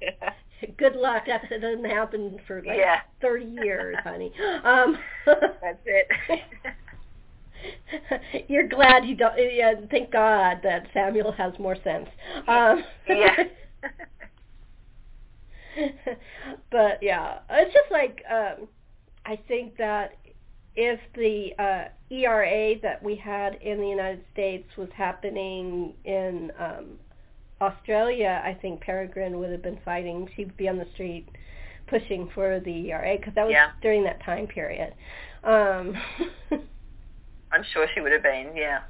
good 0.78 0.94
luck. 0.96 1.24
That 1.26 1.42
doesn't 1.48 1.84
happen 1.84 2.38
for 2.46 2.62
like 2.62 2.76
yeah. 2.78 3.00
30 3.20 3.44
years, 3.62 3.96
honey. 4.02 4.32
Um, 4.64 4.98
That's 5.26 5.78
it. 5.84 6.06
You're 8.48 8.68
glad 8.68 9.04
you 9.04 9.16
don't. 9.16 9.34
Yeah, 9.36 9.74
thank 9.90 10.10
God 10.10 10.58
that 10.62 10.86
Samuel 10.92 11.32
has 11.32 11.52
more 11.58 11.76
sense. 11.82 12.08
Um, 12.48 12.84
yeah. 13.08 13.44
but 16.70 17.02
yeah, 17.02 17.38
it's 17.50 17.74
just 17.74 17.90
like 17.90 18.22
um, 18.30 18.68
I 19.24 19.38
think 19.48 19.76
that 19.76 20.16
if 20.76 21.00
the 21.14 21.52
uh, 21.58 21.88
ERA 22.10 22.78
that 22.82 23.02
we 23.02 23.16
had 23.16 23.54
in 23.62 23.80
the 23.80 23.88
United 23.88 24.22
States 24.32 24.68
was 24.76 24.88
happening 24.94 25.94
in 26.04 26.52
um, 26.58 26.98
Australia, 27.60 28.42
I 28.44 28.54
think 28.54 28.82
Peregrine 28.82 29.38
would 29.38 29.50
have 29.50 29.62
been 29.62 29.78
fighting. 29.84 30.28
She'd 30.36 30.56
be 30.56 30.68
on 30.68 30.76
the 30.76 30.86
street 30.94 31.28
pushing 31.88 32.28
for 32.34 32.60
the 32.60 32.90
ERA 32.90 33.16
because 33.16 33.34
that 33.34 33.44
was 33.44 33.52
yeah. 33.52 33.70
during 33.80 34.04
that 34.04 34.22
time 34.22 34.46
period. 34.46 34.92
Um, 35.44 35.96
I'm 37.56 37.64
sure 37.72 37.86
she 37.94 38.00
would 38.02 38.12
have 38.12 38.22
been, 38.22 38.52
yeah. 38.54 38.80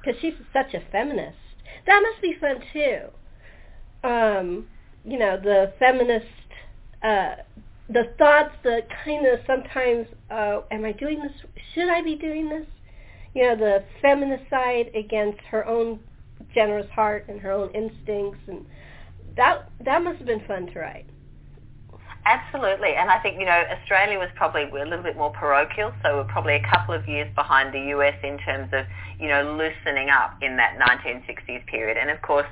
Because 0.00 0.20
she's 0.20 0.34
such 0.52 0.74
a 0.74 0.82
feminist. 0.92 1.38
That 1.86 2.02
must 2.02 2.20
be 2.20 2.36
fun 2.38 2.62
too. 2.72 4.06
Um, 4.06 4.66
you 5.04 5.18
know, 5.18 5.38
the 5.42 5.72
feminist, 5.78 6.26
uh, 7.02 7.36
the 7.88 8.12
thoughts 8.18 8.54
that 8.64 8.88
kind 9.02 9.26
of 9.26 9.40
sometimes, 9.46 10.06
uh, 10.30 10.60
am 10.70 10.84
I 10.84 10.92
doing 10.92 11.22
this? 11.22 11.32
Should 11.74 11.88
I 11.88 12.02
be 12.02 12.16
doing 12.16 12.50
this? 12.50 12.66
You 13.34 13.44
know, 13.44 13.56
the 13.56 13.84
feminist 14.02 14.44
side 14.50 14.90
against 14.94 15.40
her 15.50 15.66
own 15.66 16.00
generous 16.54 16.90
heart 16.90 17.26
and 17.28 17.40
her 17.40 17.52
own 17.52 17.70
instincts, 17.74 18.40
and 18.46 18.66
that 19.36 19.70
that 19.84 20.02
must 20.02 20.18
have 20.18 20.26
been 20.26 20.44
fun 20.46 20.66
to 20.66 20.80
write. 20.80 21.06
Absolutely, 22.28 22.92
and 22.92 23.08
I 23.08 23.18
think 23.20 23.40
you 23.40 23.46
know 23.46 23.64
Australia 23.72 24.18
was 24.18 24.28
probably 24.36 24.64
a 24.64 24.84
little 24.84 25.02
bit 25.02 25.16
more 25.16 25.30
parochial, 25.30 25.94
so 26.02 26.16
we're 26.16 26.28
probably 26.28 26.56
a 26.56 26.62
couple 26.62 26.92
of 26.92 27.08
years 27.08 27.26
behind 27.34 27.72
the 27.72 27.96
US 27.96 28.16
in 28.22 28.36
terms 28.36 28.68
of 28.74 28.84
you 29.18 29.28
know 29.28 29.56
loosening 29.56 30.10
up 30.10 30.36
in 30.42 30.58
that 30.58 30.76
1960s 30.76 31.64
period. 31.64 31.96
And 31.96 32.10
of 32.10 32.20
course, 32.20 32.46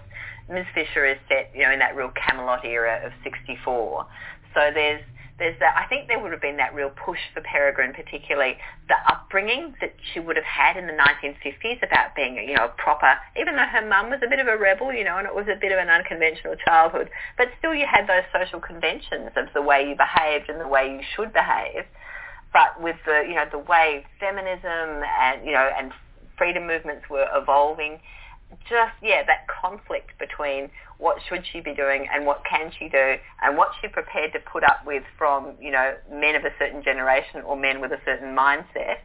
Ms. 0.49 0.65
Fisher 0.75 1.05
is 1.05 1.19
set 1.29 1.53
you 1.55 1.62
know 1.62 1.73
in 1.73 1.79
that 1.81 1.95
real 1.95 2.11
Camelot 2.17 2.65
era 2.65 3.05
of 3.05 3.12
64. 3.23 4.07
So 4.55 4.71
there's 4.73 5.03
there's 5.38 5.59
that. 5.61 5.77
I 5.77 5.87
think 5.88 6.09
there 6.09 6.18
would 6.18 6.33
have 6.33 6.40
been 6.40 6.57
that 6.57 6.75
real 6.75 6.90
push 6.90 7.18
for 7.35 7.42
Peregrine, 7.42 7.92
particularly 7.92 8.57
the 8.88 8.96
upbringing 9.07 9.75
that 9.81 9.94
she 10.12 10.20
would 10.20 10.37
have 10.37 10.46
had 10.46 10.77
in 10.77 10.87
the 10.87 10.94
1950s 10.94 11.83
about 11.83 12.14
being, 12.16 12.37
you 12.37 12.57
know, 12.57 12.64
a 12.64 12.75
proper. 12.81 13.12
Even 13.38 13.57
though 13.57 13.68
her 13.68 13.87
mum 13.87 14.09
was 14.09 14.20
a 14.25 14.29
bit 14.29 14.40
of 14.40 14.46
a 14.46 14.57
rebel, 14.57 14.92
you 14.92 15.05
know, 15.05 15.18
and 15.18 15.27
it 15.27 15.35
was 15.35 15.46
a 15.49 15.59
bit 15.61 15.72
of 15.72 15.79
an 15.79 15.90
unconventional 15.90 16.57
childhood, 16.64 17.11
but 17.37 17.49
still 17.59 17.75
you 17.75 17.87
had 17.87 18.09
those 18.09 18.25
social 18.33 18.61
conventions 18.61 19.31
of 19.37 19.46
the 19.53 19.61
way 19.61 19.87
you 19.87 19.94
behaved 19.94 20.49
and 20.49 20.61
the 20.61 20.68
way 20.68 20.88
you 20.88 21.01
should 21.14 21.33
behave. 21.33 21.85
But 22.53 22.81
with 22.81 22.96
the, 23.05 23.25
you 23.29 23.35
know, 23.35 23.44
the 23.51 23.59
way 23.59 24.07
feminism 24.18 25.05
and 25.20 25.44
you 25.44 25.53
know 25.53 25.68
and 25.77 25.92
freedom 26.38 26.66
movements 26.66 27.05
were 27.11 27.27
evolving, 27.35 28.01
just 28.69 28.95
yeah, 29.03 29.23
that 29.27 29.47
conflict 29.49 30.19
between 30.19 30.71
what 30.99 31.19
should 31.29 31.45
she 31.53 31.61
be 31.61 31.75
doing 31.75 32.07
and 32.13 32.25
what 32.27 32.43
can 32.49 32.71
she 32.79 32.89
do 32.89 33.15
and 33.43 33.57
what 33.57 33.71
she's 33.81 33.91
prepared 33.93 34.33
to 34.33 34.39
put 34.41 34.65
up 34.65 34.87
with 34.87 35.03
from, 35.19 35.55
you 35.61 35.71
know, 35.71 35.95
men 36.11 36.35
of 36.35 36.45
a 36.45 36.51
certain 36.59 36.83
generation 36.83 37.43
or 37.45 37.57
men 37.57 37.81
with 37.81 37.93
a 37.93 38.01
certain 38.05 38.35
mindset. 38.35 38.99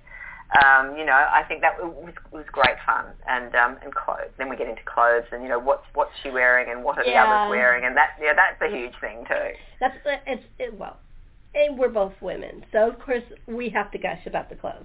Um, 0.64 0.98
you 0.98 1.06
know, 1.06 1.14
I 1.14 1.44
think 1.48 1.62
that 1.62 1.80
was, 1.80 2.14
was 2.32 2.44
great 2.52 2.76
fun, 2.86 3.06
and 3.26 3.56
um, 3.56 3.78
and 3.84 3.96
clothes. 3.96 4.36
Then 4.38 4.50
we 4.50 4.58
get 4.58 4.68
into 4.68 4.82
clothes, 4.84 5.24
and 5.32 5.44
you 5.44 5.48
know, 5.48 5.60
what's 5.60 5.86
what's 5.94 6.12
she 6.22 6.30
wearing, 6.30 6.70
and 6.70 6.84
what 6.84 6.98
are 6.98 7.06
Yeah. 7.06 7.26
the 7.26 7.32
others 7.32 7.50
wearing, 7.52 7.86
and 7.86 7.96
that 7.96 8.10
yeah, 8.22 8.34
that's 8.36 8.62
a 8.62 8.76
huge 8.76 8.92
thing 9.00 9.24
too. 9.30 9.56
That's 9.80 9.96
it's 10.28 10.44
it, 10.60 10.78
well, 10.78 10.98
and 11.56 11.80
we're 11.80 11.88
both 11.88 12.12
women, 12.22 12.66
so 12.74 12.90
of 12.90 13.00
course 13.00 13.24
we 13.48 13.70
have 13.70 13.92
to 13.92 13.98
gush 13.98 14.26
about 14.26 14.50
the 14.50 14.56
clothes. 14.56 14.84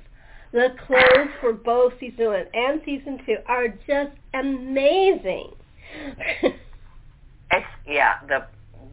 The 0.56 0.72
clothes 0.86 1.28
for 1.42 1.52
both 1.52 1.92
season 2.00 2.28
one 2.28 2.46
and 2.54 2.80
season 2.86 3.20
two 3.26 3.36
are 3.46 3.68
just 3.86 4.16
amazing. 4.32 5.50
It's 7.52 7.66
yeah, 7.86 8.14
the 8.26 8.46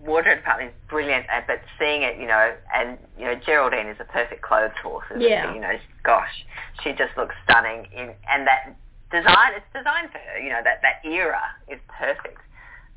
wardrobe 0.05 0.39
department 0.39 0.71
is 0.71 0.75
brilliant, 0.89 1.25
uh, 1.31 1.39
but 1.47 1.61
seeing 1.79 2.03
it, 2.03 2.19
you 2.19 2.27
know, 2.27 2.53
and 2.75 2.97
you 3.17 3.23
know, 3.23 3.35
Geraldine 3.45 3.87
is 3.87 3.95
a 4.01 4.03
perfect 4.03 4.41
clothes 4.41 4.75
horse. 4.83 5.05
Isn't 5.09 5.21
Yeah. 5.21 5.49
She? 5.49 5.55
You 5.55 5.61
know, 5.61 5.73
gosh, 6.03 6.45
she 6.83 6.91
just 6.91 7.15
looks 7.15 7.33
stunning. 7.45 7.87
In 7.95 8.11
and 8.29 8.45
that 8.45 8.75
design, 9.09 9.53
it's 9.55 9.65
designed 9.73 10.11
for 10.11 10.19
her. 10.19 10.39
You 10.39 10.49
know, 10.49 10.59
that 10.65 10.81
that 10.81 10.99
era 11.09 11.41
is 11.69 11.79
perfect. 11.87 12.41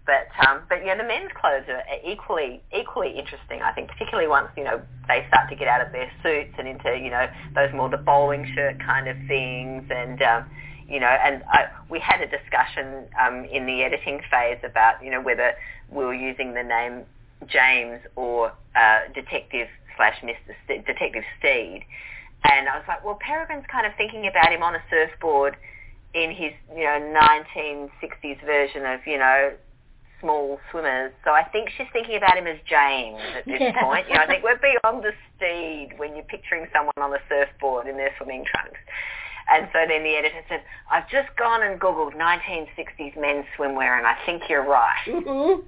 But 0.07 0.31
um, 0.47 0.63
but 0.69 0.87
yeah, 0.87 0.97
the 0.97 1.03
men's 1.03 1.33
clothes 1.35 1.67
are, 1.69 1.83
equally 2.07 2.63
equally 2.73 3.19
interesting. 3.19 3.61
I 3.61 3.73
think, 3.73 3.89
particularly 3.89 4.29
once 4.29 4.49
you 4.57 4.63
know 4.63 4.81
they 5.09 5.27
start 5.29 5.51
to 5.51 5.57
get 5.57 5.67
out 5.67 5.85
of 5.85 5.91
their 5.93 6.11
suits 6.23 6.55
and 6.59 6.69
into 6.69 6.97
you 6.97 7.11
know 7.11 7.27
those 7.55 7.75
more 7.75 7.91
the 7.91 7.99
bowling 7.99 8.47
shirt 8.55 8.79
kind 8.79 9.09
of 9.09 9.17
things, 9.27 9.83
and 9.91 10.23
um, 10.23 10.47
you 10.89 11.01
know, 11.01 11.09
and 11.09 11.43
I, 11.51 11.67
we 11.91 11.99
had 11.99 12.21
a 12.21 12.29
discussion 12.31 13.11
um, 13.21 13.45
in 13.51 13.67
the 13.67 13.83
editing 13.83 14.21
phase 14.31 14.59
about 14.63 15.03
you 15.03 15.11
know 15.11 15.21
whether 15.21 15.55
we 15.91 16.05
were 16.05 16.15
using 16.15 16.55
the 16.55 16.63
name 16.63 17.03
James 17.49 18.01
or 18.15 18.53
uh, 18.77 19.01
Detective 19.13 19.69
slash 19.97 20.15
Mr. 20.23 20.55
Ste 20.65 20.87
Detective 20.87 21.25
Steed, 21.39 21.83
and 22.45 22.69
I 22.69 22.79
was 22.79 22.85
like, 22.87 23.05
well, 23.05 23.19
Peregrine's 23.19 23.67
kind 23.71 23.87
of 23.87 23.93
thinking 23.97 24.29
about 24.29 24.53
him 24.53 24.63
on 24.63 24.77
a 24.77 24.83
surfboard 24.89 25.57
in 26.15 26.31
his 26.31 26.53
you 26.71 26.85
know 26.85 27.19
1960s 27.43 28.45
version 28.47 28.87
of 28.87 29.01
you 29.05 29.19
know 29.19 29.53
small 30.21 30.59
swimmers. 30.71 31.13
So 31.25 31.31
I 31.33 31.45
think 31.45 31.69
she's 31.77 31.87
thinking 31.93 32.17
about 32.17 32.37
him 32.39 32.47
as 32.47 32.59
James 32.69 33.21
at 33.37 33.45
this 33.45 33.61
Yeah. 33.61 33.83
point. 33.83 34.09
You 34.09 34.15
know, 34.15 34.23
I 34.23 34.27
think 34.27 34.43
we're 34.45 34.59
beyond 34.59 35.03
the 35.05 35.13
steed 35.37 35.99
when 35.99 36.15
you're 36.17 36.25
picturing 36.25 36.67
someone 36.73 36.95
on 36.99 37.13
a 37.15 37.19
surfboard 37.29 37.87
in 37.87 37.97
their 37.97 38.11
swimming 38.17 38.45
trunks. 38.45 38.79
And 39.49 39.69
so 39.73 39.79
then 39.87 40.03
the 40.03 40.17
editor 40.17 40.43
said, 40.49 40.63
I've 40.91 41.09
just 41.09 41.29
gone 41.37 41.63
and 41.63 41.81
Googled 41.81 42.15
1960s 42.17 43.17
men's 43.21 43.45
swimwear 43.57 43.97
and 43.99 44.07
I 44.07 44.17
think 44.27 44.43
you're 44.49 44.65
right. 44.67 45.05
hmm 45.07 45.61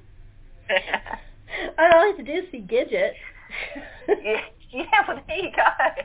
All 1.79 1.87
I 1.87 2.07
have 2.09 2.17
to 2.19 2.23
do 2.23 2.33
is 2.33 2.45
see 2.53 2.61
Gidget. 2.61 3.13
yeah, 4.09 4.41
yeah, 4.71 4.85
well 5.07 5.21
there 5.27 5.37
you 5.39 5.51
go. 5.55 6.03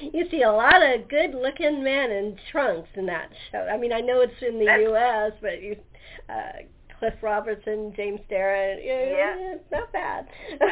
you 0.18 0.28
see 0.30 0.42
a 0.42 0.50
lot 0.52 0.82
of 0.82 1.08
good-looking 1.08 1.82
men 1.82 2.10
in 2.10 2.38
trunks 2.50 2.88
in 2.94 3.06
that 3.06 3.28
show. 3.50 3.58
I 3.70 3.76
mean, 3.76 3.92
I 3.92 4.00
know 4.00 4.20
it's 4.20 4.32
in 4.40 4.58
the 4.58 4.64
That's- 4.64 4.86
U.S., 4.88 5.32
but 5.42 5.60
you, 5.62 5.76
uh, 6.30 6.62
Cliff 6.98 7.14
Robertson, 7.22 7.92
James 7.96 8.20
Darren, 8.30 8.78
yeah, 8.84 9.10
Yeah. 9.10 9.54
it's 9.54 9.70
not 9.70 9.92
bad. 9.92 10.26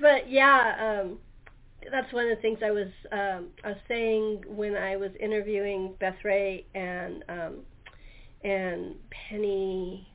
but 0.00 0.30
yeah, 0.30 1.00
um, 1.02 1.18
that's 1.90 2.12
one 2.12 2.28
of 2.30 2.36
the 2.36 2.42
things 2.42 2.58
I 2.64 2.70
was 2.70 2.88
um, 3.12 3.48
I 3.64 3.68
was 3.68 3.76
saying 3.88 4.44
when 4.48 4.76
I 4.76 4.96
was 4.96 5.10
interviewing 5.20 5.94
Beth 6.00 6.16
Ray 6.24 6.64
and 6.74 7.24
um, 7.28 7.54
and 8.44 8.94
Penny. 9.10 10.06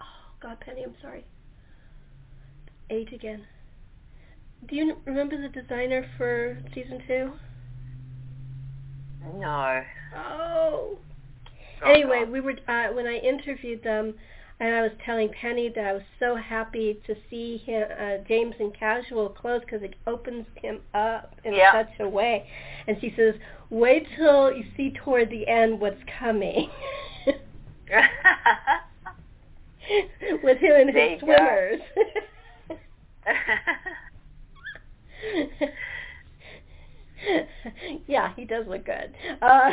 Oh 0.00 0.04
God, 0.42 0.58
Penny, 0.60 0.84
I'm 0.84 0.94
sorry. 1.02 1.24
Eight 2.90 3.12
again. 3.12 3.44
Do 4.68 4.76
you 4.76 4.96
remember 5.04 5.36
the 5.40 5.48
designer 5.48 6.04
for 6.16 6.58
season 6.74 7.00
two? 7.06 7.32
no. 9.36 9.82
Oh. 10.16 10.98
Anyway, 11.86 12.24
we 12.30 12.40
were 12.40 12.54
uh, 12.68 12.92
when 12.92 13.06
I 13.06 13.16
interviewed 13.18 13.82
them, 13.82 14.14
and 14.60 14.74
I 14.74 14.82
was 14.82 14.90
telling 15.04 15.28
Penny 15.40 15.68
that 15.74 15.84
I 15.84 15.92
was 15.92 16.02
so 16.18 16.34
happy 16.36 17.00
to 17.06 17.14
see 17.30 17.58
him, 17.58 17.86
uh, 17.98 18.18
James 18.26 18.54
in 18.58 18.72
casual 18.72 19.28
clothes 19.28 19.62
because 19.64 19.82
it 19.82 19.94
opens 20.06 20.46
him 20.56 20.80
up 20.94 21.34
in 21.44 21.54
Yeah. 21.54 21.72
such 21.72 21.90
a 22.00 22.08
way. 22.08 22.46
And 22.86 22.96
she 23.00 23.12
says, 23.16 23.34
"Wait 23.70 24.06
till 24.16 24.52
you 24.52 24.64
see 24.76 24.90
toward 24.92 25.30
the 25.30 25.46
end 25.46 25.80
what's 25.80 26.02
coming." 26.18 26.70
With 30.42 30.58
him 30.58 30.72
and 30.76 30.90
his 30.94 31.20
swimmers. 31.20 31.80
yeah, 38.06 38.34
he 38.34 38.44
does 38.44 38.66
look 38.66 38.84
good. 38.84 39.14
Uh, 39.42 39.70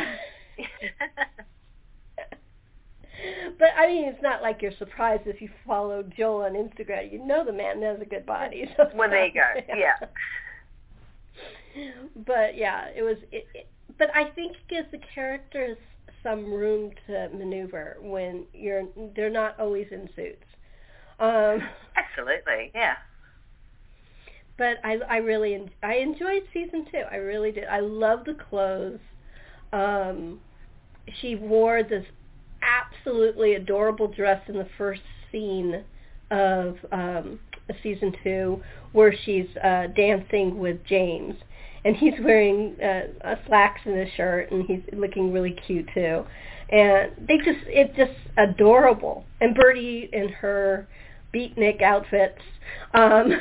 but 3.58 3.68
I 3.76 3.86
mean, 3.86 4.08
it's 4.08 4.22
not 4.22 4.42
like 4.42 4.62
you're 4.62 4.76
surprised 4.78 5.22
if 5.26 5.40
you 5.40 5.48
follow 5.66 6.02
Joel 6.16 6.44
on 6.44 6.52
Instagram. 6.52 7.12
You 7.12 7.24
know 7.24 7.44
the 7.44 7.52
man 7.52 7.82
has 7.82 8.00
a 8.00 8.04
good 8.04 8.26
body. 8.26 8.68
So 8.76 8.88
Well, 8.94 9.08
there 9.10 9.26
you 9.26 9.32
go. 9.34 9.74
Yeah. 9.76 9.94
But 12.26 12.56
yeah, 12.56 12.88
it 12.96 13.02
was. 13.02 13.16
It, 13.32 13.46
it, 13.54 13.68
but 13.98 14.08
I 14.14 14.24
think 14.30 14.52
it 14.52 14.68
gives 14.68 14.90
the 14.90 15.00
characters 15.14 15.76
some 16.22 16.52
room 16.52 16.90
to 17.06 17.28
maneuver 17.34 17.98
when 18.00 18.44
you're. 18.54 18.84
They're 19.14 19.30
not 19.30 19.58
always 19.60 19.86
in 19.90 20.08
suits. 20.16 20.42
Um, 21.20 21.60
Absolutely, 21.96 22.70
yeah. 22.74 22.94
but 24.58 24.76
I 24.84 24.98
I 25.08 25.16
really 25.18 25.70
I 25.82 25.94
enjoyed 25.96 26.42
season 26.52 26.86
two. 26.90 27.02
I 27.10 27.16
really 27.16 27.52
did. 27.52 27.64
I 27.68 27.80
love 27.80 28.24
the 28.24 28.34
clothes. 28.48 29.00
Um, 29.72 30.40
she 31.20 31.34
wore 31.36 31.82
this 31.82 32.04
absolutely 32.66 33.54
adorable 33.54 34.08
dress 34.08 34.42
in 34.48 34.56
the 34.56 34.68
first 34.76 35.02
scene 35.30 35.84
of 36.30 36.76
um, 36.92 37.38
season 37.82 38.12
two, 38.22 38.62
where 38.92 39.14
she's 39.24 39.46
uh, 39.62 39.88
dancing 39.96 40.58
with 40.58 40.78
James, 40.88 41.34
and 41.84 41.96
he's 41.96 42.14
wearing 42.22 42.76
uh, 42.82 43.02
a 43.22 43.36
slacks 43.46 43.80
and 43.84 43.98
a 43.98 44.10
shirt, 44.16 44.50
and 44.50 44.66
he's 44.66 44.82
looking 44.92 45.32
really 45.32 45.56
cute 45.66 45.88
too. 45.94 46.24
And 46.70 47.12
they 47.28 47.36
just 47.38 47.60
it's 47.66 47.96
just 47.96 48.18
adorable. 48.36 49.24
And 49.40 49.54
Birdie 49.54 50.10
in 50.12 50.30
her 50.30 50.88
beatnik 51.32 51.82
outfits. 51.82 52.40
Um, 52.92 53.32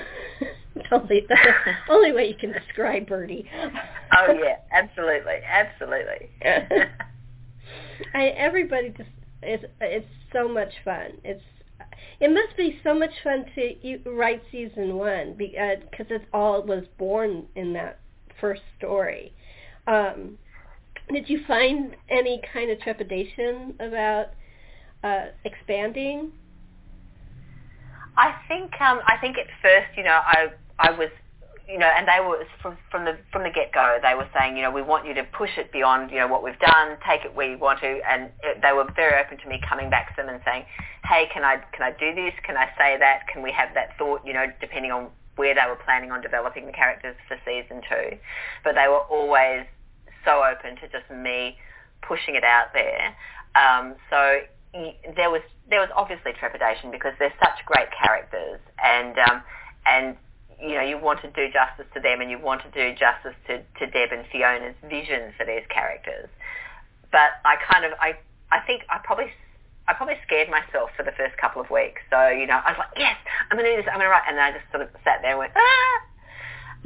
only 0.92 1.26
that's 1.28 1.42
the 1.66 1.74
only 1.94 2.12
way 2.12 2.28
you 2.28 2.36
can 2.36 2.52
describe 2.52 3.08
Birdie. 3.08 3.50
Oh 4.18 4.34
yeah, 4.34 4.58
absolutely, 4.72 5.38
absolutely. 5.48 6.30
I, 8.14 8.28
everybody 8.28 8.90
just 8.90 9.10
it's 9.42 9.66
it's 9.80 10.08
so 10.34 10.48
much 10.48 10.74
fun. 10.84 11.14
It's 11.24 11.44
it 12.20 12.32
must 12.32 12.56
be 12.58 12.80
so 12.84 12.94
much 12.94 13.12
fun 13.24 13.46
to 13.56 14.00
write 14.06 14.42
season 14.52 14.96
one 14.96 15.36
because 15.38 16.08
it 16.10 16.24
all 16.34 16.60
it 16.60 16.66
was 16.66 16.86
born 16.98 17.46
in 17.56 17.74
that 17.74 18.00
first 18.40 18.62
story. 18.78 19.34
Um, 19.88 20.38
did 21.12 21.30
you 21.30 21.42
find 21.48 21.96
any 22.10 22.42
kind 22.52 22.72
of 22.72 22.80
trepidation 22.80 23.76
about 23.80 24.28
uh, 25.04 25.26
expanding? 25.44 26.32
I 28.18 28.36
think 28.48 28.72
um, 28.82 29.02
I 29.06 29.18
think 29.20 29.38
at 29.38 29.48
first, 29.62 29.98
you 29.98 30.04
know, 30.04 30.20
I 30.24 30.48
I 30.80 30.92
was, 30.92 31.10
you 31.68 31.78
know, 31.78 31.88
and 31.88 32.08
they 32.08 32.20
were 32.26 32.46
from 32.62 32.78
from 32.92 33.06
the 33.06 33.18
from 33.32 33.44
the 33.44 33.50
get 33.50 33.72
go. 33.72 33.98
They 34.02 34.16
were 34.16 34.28
saying, 34.38 34.56
you 34.56 34.64
know, 34.64 34.72
we 34.72 34.82
want 34.82 35.06
you 35.06 35.14
to 35.16 35.24
push 35.24 35.58
it 35.58 35.72
beyond, 35.72 36.12
you 36.12 36.20
know, 36.20 36.28
what 36.28 36.44
we've 36.44 36.60
done, 36.60 36.98
take 37.08 37.26
it 37.26 37.36
where 37.36 37.50
you 37.50 37.58
want 37.58 37.80
to, 37.82 38.00
and 38.08 38.30
it, 38.44 38.62
they 38.62 38.72
were 38.74 38.86
very 38.96 39.20
open 39.20 39.38
to 39.40 39.48
me 39.50 39.60
coming 39.68 39.90
back 39.90 40.16
to 40.16 40.22
them 40.22 40.30
and 40.30 40.42
saying, 40.46 40.66
hey, 41.06 41.28
can 41.34 41.44
I 41.44 41.58
can 41.74 41.82
I 41.82 41.92
do 41.92 42.14
this? 42.14 42.34
Can 42.46 42.58
I 42.58 42.68
say 42.78 42.98
that? 43.00 43.28
Can 43.32 43.42
we 43.42 43.52
have 43.52 43.70
that 43.74 43.98
thought? 43.98 44.22
You 44.26 44.34
know, 44.34 44.46
depending 44.62 44.92
on 44.92 45.10
where 45.36 45.54
they 45.54 45.68
were 45.68 45.80
planning 45.84 46.12
on 46.12 46.22
developing 46.22 46.66
the 46.66 46.72
characters 46.72 47.16
for 47.28 47.38
season 47.46 47.82
two. 47.90 48.18
But 48.64 48.76
they 48.76 48.88
were 48.88 49.04
always 49.10 49.66
so 50.24 50.44
open 50.44 50.76
to 50.78 50.88
just 50.88 51.10
me 51.12 51.58
pushing 52.02 52.36
it 52.36 52.44
out 52.44 52.74
there. 52.74 53.16
Um, 53.56 53.96
so 54.10 54.40
there 55.16 55.32
was 55.32 55.42
there 55.70 55.80
was 55.80 55.90
obviously 55.96 56.34
trepidation 56.38 56.92
because 56.92 57.14
they're 57.20 57.34
such 57.40 57.66
great 57.66 57.88
characters 57.92 58.60
and 58.84 59.18
um, 59.18 59.42
and 59.86 60.18
you 60.66 60.76
know 60.76 60.82
you 60.82 60.98
want 60.98 61.22
to 61.22 61.30
do 61.32 61.48
justice 61.54 61.86
to 61.94 62.00
them 62.02 62.22
and 62.22 62.30
you 62.30 62.40
want 62.40 62.62
to 62.64 62.72
do 62.72 62.96
justice 62.98 63.38
to, 63.48 63.62
to 63.80 63.86
Deb 63.92 64.12
and 64.12 64.26
Fiona's 64.32 64.76
vision 64.90 65.32
for 65.38 65.46
these 65.46 65.64
characters. 65.70 66.30
But 67.12 67.38
I 67.46 67.56
kind 67.72 67.86
of 67.86 67.94
I 68.02 68.18
I 68.52 68.60
think 68.66 68.84
I 68.90 69.00
probably 69.04 69.32
I 69.88 69.94
probably 69.94 70.18
scared 70.26 70.50
myself 70.50 70.90
for 70.98 71.04
the 71.04 71.14
first 71.14 71.38
couple 71.38 71.62
of 71.62 71.70
weeks. 71.70 72.02
So, 72.10 72.30
you 72.30 72.48
know, 72.50 72.58
I 72.58 72.74
was 72.74 72.82
like, 72.82 72.98
yes, 72.98 73.18
I'm 73.50 73.58
going 73.58 73.70
to 73.70 73.78
do 73.78 73.78
this, 73.78 73.86
I'm 73.86 74.02
going 74.02 74.10
to 74.10 74.14
write. 74.14 74.26
And 74.28 74.38
then 74.38 74.46
I 74.50 74.52
just 74.52 74.66
sort 74.74 74.82
of 74.82 74.90
sat 75.06 75.22
there 75.22 75.38
and 75.38 75.46
went, 75.46 75.54
ah. 75.54 75.96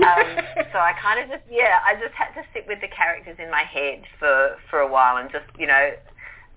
um, 0.04 0.28
so 0.76 0.78
I 0.84 0.92
kind 1.00 1.24
of 1.24 1.32
just, 1.32 1.48
yeah, 1.48 1.80
I 1.88 1.96
just 1.96 2.12
had 2.12 2.36
to 2.36 2.44
sit 2.52 2.68
with 2.68 2.84
the 2.84 2.92
characters 2.92 3.39
in 3.39 3.48
my 3.48 3.63
head 3.63 4.04
for, 4.20 4.60
for 4.68 4.84
a 4.84 4.89
while 4.89 5.15
and 5.15 5.32
just, 5.32 5.48
you 5.56 5.68
know, 5.68 5.96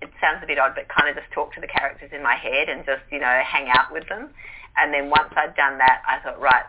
it 0.03 0.11
sounds 0.19 0.43
a 0.43 0.47
bit 0.47 0.59
odd, 0.59 0.75
but 0.75 0.91
kind 0.91 1.07
of 1.07 1.15
just 1.15 1.31
talk 1.31 1.55
to 1.55 1.63
the 1.63 1.71
characters 1.71 2.11
in 2.11 2.19
my 2.19 2.35
head 2.35 2.67
and 2.67 2.83
just, 2.83 3.07
you 3.07 3.23
know, 3.23 3.39
hang 3.47 3.71
out 3.71 3.87
with 3.95 4.03
them. 4.11 4.35
And 4.77 4.93
then 4.93 5.09
once 5.09 5.31
I'd 5.35 5.55
done 5.55 5.77
that, 5.77 6.01
I 6.07 6.19
thought, 6.23 6.39
right, 6.39 6.65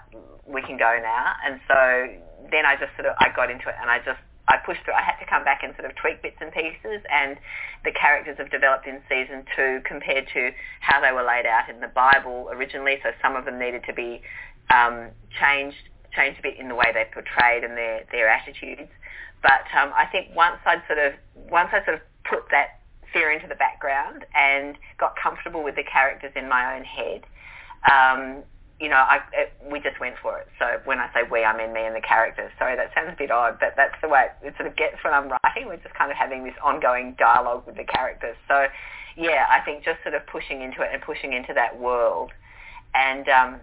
we 0.46 0.60
can 0.62 0.76
go 0.76 0.98
now. 1.00 1.32
And 1.44 1.60
so 1.66 1.80
then 2.50 2.66
I 2.66 2.76
just 2.76 2.92
sort 2.96 3.08
of, 3.08 3.16
I 3.18 3.28
got 3.34 3.50
into 3.50 3.68
it 3.68 3.76
and 3.80 3.90
I 3.90 3.98
just 3.98 4.20
I 4.46 4.58
pushed 4.58 4.84
through. 4.84 4.94
I 4.94 5.02
had 5.02 5.16
to 5.20 5.26
come 5.26 5.44
back 5.44 5.62
and 5.62 5.74
sort 5.74 5.88
of 5.88 5.96
tweak 5.96 6.20
bits 6.20 6.36
and 6.40 6.52
pieces, 6.52 7.00
and 7.08 7.38
the 7.84 7.92
characters 7.92 8.36
have 8.36 8.50
developed 8.50 8.86
in 8.86 9.00
season 9.08 9.44
two 9.56 9.80
compared 9.88 10.28
to 10.34 10.50
how 10.80 11.00
they 11.00 11.12
were 11.12 11.24
laid 11.24 11.46
out 11.46 11.70
in 11.70 11.80
the 11.80 11.88
Bible 11.88 12.48
originally. 12.52 13.00
So 13.02 13.10
some 13.22 13.36
of 13.36 13.46
them 13.46 13.58
needed 13.58 13.84
to 13.88 13.94
be 13.94 14.20
um, 14.68 15.08
changed, 15.40 15.88
changed 16.12 16.40
a 16.40 16.42
bit 16.42 16.60
in 16.60 16.68
the 16.68 16.74
way 16.74 16.92
they 16.92 17.08
portrayed 17.12 17.64
and 17.64 17.72
their 17.76 18.04
their 18.12 18.28
attitudes. 18.28 18.92
But 19.40 19.64
um, 19.72 19.92
I 19.96 20.04
think 20.12 20.36
once 20.36 20.60
I'd 20.66 20.82
sort 20.86 20.98
of 20.98 21.12
once 21.48 21.70
I 21.72 21.84
sort 21.84 21.96
of 21.96 22.02
put 22.28 22.44
that 22.50 22.84
fear 23.12 23.32
into 23.32 23.46
the 23.46 23.54
background 23.56 24.26
and 24.34 24.76
got 24.98 25.14
comfortable 25.16 25.64
with 25.64 25.76
the 25.76 25.84
characters 25.84 26.32
in 26.36 26.48
my 26.48 26.76
own 26.76 26.84
head, 26.84 27.24
um, 27.90 28.42
you 28.80 28.88
know, 28.88 28.96
I, 28.96 29.20
it, 29.32 29.52
we 29.70 29.80
just 29.80 30.00
went 30.00 30.16
for 30.20 30.38
it. 30.38 30.48
So 30.58 30.66
when 30.84 30.98
I 30.98 31.08
say 31.14 31.20
we, 31.30 31.44
I 31.44 31.56
mean 31.56 31.72
me 31.72 31.86
and 31.86 31.94
the 31.94 32.00
characters. 32.00 32.50
Sorry, 32.58 32.76
that 32.76 32.90
sounds 32.94 33.10
a 33.12 33.16
bit 33.16 33.30
odd, 33.30 33.58
but 33.60 33.74
that's 33.76 33.94
the 34.02 34.08
way 34.08 34.26
it 34.42 34.54
sort 34.56 34.68
of 34.68 34.76
gets 34.76 34.96
when 35.04 35.14
I'm 35.14 35.30
writing. 35.30 35.68
We're 35.68 35.76
just 35.76 35.94
kind 35.94 36.10
of 36.10 36.16
having 36.16 36.44
this 36.44 36.54
ongoing 36.62 37.14
dialogue 37.18 37.64
with 37.66 37.76
the 37.76 37.84
characters. 37.84 38.36
So 38.48 38.66
yeah, 39.16 39.46
I 39.48 39.60
think 39.64 39.84
just 39.84 40.02
sort 40.02 40.14
of 40.14 40.26
pushing 40.26 40.62
into 40.62 40.82
it 40.82 40.90
and 40.92 41.00
pushing 41.02 41.32
into 41.32 41.54
that 41.54 41.78
world. 41.78 42.32
And 42.94 43.28
um, 43.28 43.60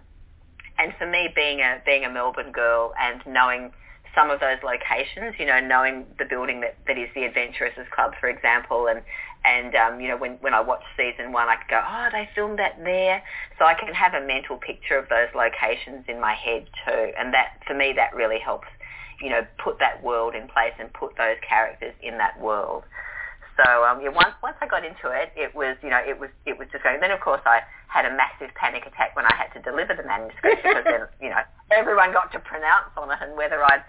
and 0.78 0.94
for 0.98 1.06
me, 1.06 1.28
being 1.34 1.60
a 1.60 1.80
being 1.84 2.04
a 2.04 2.10
Melbourne 2.10 2.52
girl 2.52 2.94
and 2.98 3.20
knowing 3.26 3.72
some 4.14 4.30
of 4.30 4.40
those 4.40 4.58
locations, 4.62 5.34
you 5.38 5.46
know, 5.46 5.60
knowing 5.60 6.04
the 6.18 6.24
building 6.24 6.60
that, 6.60 6.76
that 6.86 6.98
is 6.98 7.08
the 7.14 7.24
Adventuresses 7.24 7.86
Club, 7.90 8.12
for 8.20 8.28
example, 8.28 8.86
and 8.86 9.02
and 9.44 9.74
um, 9.74 10.00
you 10.00 10.08
know, 10.08 10.16
when 10.16 10.38
when 10.40 10.54
I 10.54 10.60
watch 10.60 10.82
season 10.96 11.32
one, 11.32 11.48
I 11.48 11.56
could 11.56 11.68
go, 11.68 11.82
oh, 11.82 12.08
they 12.12 12.28
filmed 12.34 12.58
that 12.58 12.78
there, 12.82 13.22
so 13.58 13.64
I 13.64 13.74
can 13.74 13.92
have 13.92 14.14
a 14.14 14.24
mental 14.24 14.56
picture 14.56 14.96
of 14.96 15.08
those 15.08 15.28
locations 15.34 16.04
in 16.08 16.20
my 16.20 16.34
head 16.34 16.66
too, 16.86 17.12
and 17.18 17.34
that 17.34 17.58
for 17.66 17.74
me 17.74 17.92
that 17.96 18.14
really 18.14 18.38
helps, 18.38 18.68
you 19.20 19.30
know, 19.30 19.42
put 19.62 19.78
that 19.80 20.02
world 20.02 20.34
in 20.34 20.46
place 20.46 20.74
and 20.78 20.92
put 20.92 21.16
those 21.18 21.36
characters 21.46 21.94
in 22.02 22.18
that 22.18 22.38
world. 22.40 22.84
So 23.58 23.84
um, 23.84 24.00
yeah, 24.00 24.08
once 24.14 24.32
once 24.42 24.56
I 24.60 24.66
got 24.66 24.84
into 24.84 25.10
it, 25.10 25.32
it 25.36 25.54
was 25.54 25.76
you 25.82 25.90
know 25.90 26.00
it 26.00 26.18
was 26.18 26.30
it 26.46 26.56
was 26.56 26.68
just 26.70 26.84
going. 26.84 27.00
Then 27.00 27.10
of 27.10 27.20
course 27.20 27.42
I 27.44 27.60
had 27.88 28.06
a 28.06 28.14
massive 28.14 28.54
panic 28.54 28.86
attack 28.86 29.14
when 29.16 29.26
I 29.26 29.34
had 29.36 29.52
to 29.52 29.60
deliver 29.60 29.92
the 29.92 30.06
manuscript 30.06 30.62
because 30.62 30.84
then 30.84 31.04
you 31.20 31.28
know 31.28 31.42
everyone 31.70 32.12
got 32.12 32.32
to 32.32 32.40
pronounce 32.40 32.94
on 32.96 33.10
it 33.10 33.18
and 33.20 33.36
whether 33.36 33.60
I'd 33.60 33.84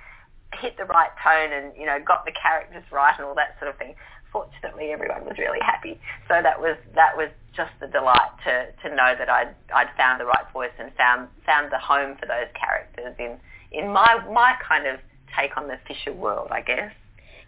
hit 0.60 0.78
the 0.78 0.86
right 0.86 1.10
tone 1.24 1.54
and 1.54 1.72
you 1.80 1.86
know 1.86 1.98
got 2.04 2.26
the 2.26 2.36
characters 2.36 2.84
right 2.92 3.16
and 3.18 3.26
all 3.26 3.36
that 3.36 3.56
sort 3.60 3.72
of 3.72 3.78
thing 3.78 3.96
fortunately 4.34 4.92
everyone 4.92 5.24
was 5.24 5.38
really 5.38 5.62
happy. 5.62 6.00
So 6.28 6.42
that 6.42 6.60
was 6.60 6.76
that 6.96 7.16
was 7.16 7.30
just 7.56 7.72
a 7.82 7.88
delight 7.88 8.34
to, 8.44 8.68
to 8.82 8.94
know 8.94 9.14
that 9.18 9.30
I'd 9.30 9.56
I'd 9.74 9.90
found 9.96 10.20
the 10.20 10.26
right 10.26 10.52
voice 10.52 10.74
and 10.80 10.92
found 10.96 11.30
found 11.46 11.72
the 11.72 11.78
home 11.78 12.18
for 12.20 12.26
those 12.26 12.50
characters 12.60 13.16
in 13.20 13.38
in 13.72 13.90
my 13.90 14.20
my 14.30 14.56
kind 14.68 14.88
of 14.88 15.00
take 15.40 15.56
on 15.56 15.68
the 15.68 15.78
Fisher 15.88 16.12
world, 16.14 16.50
I 16.52 16.62
guess. 16.62 16.92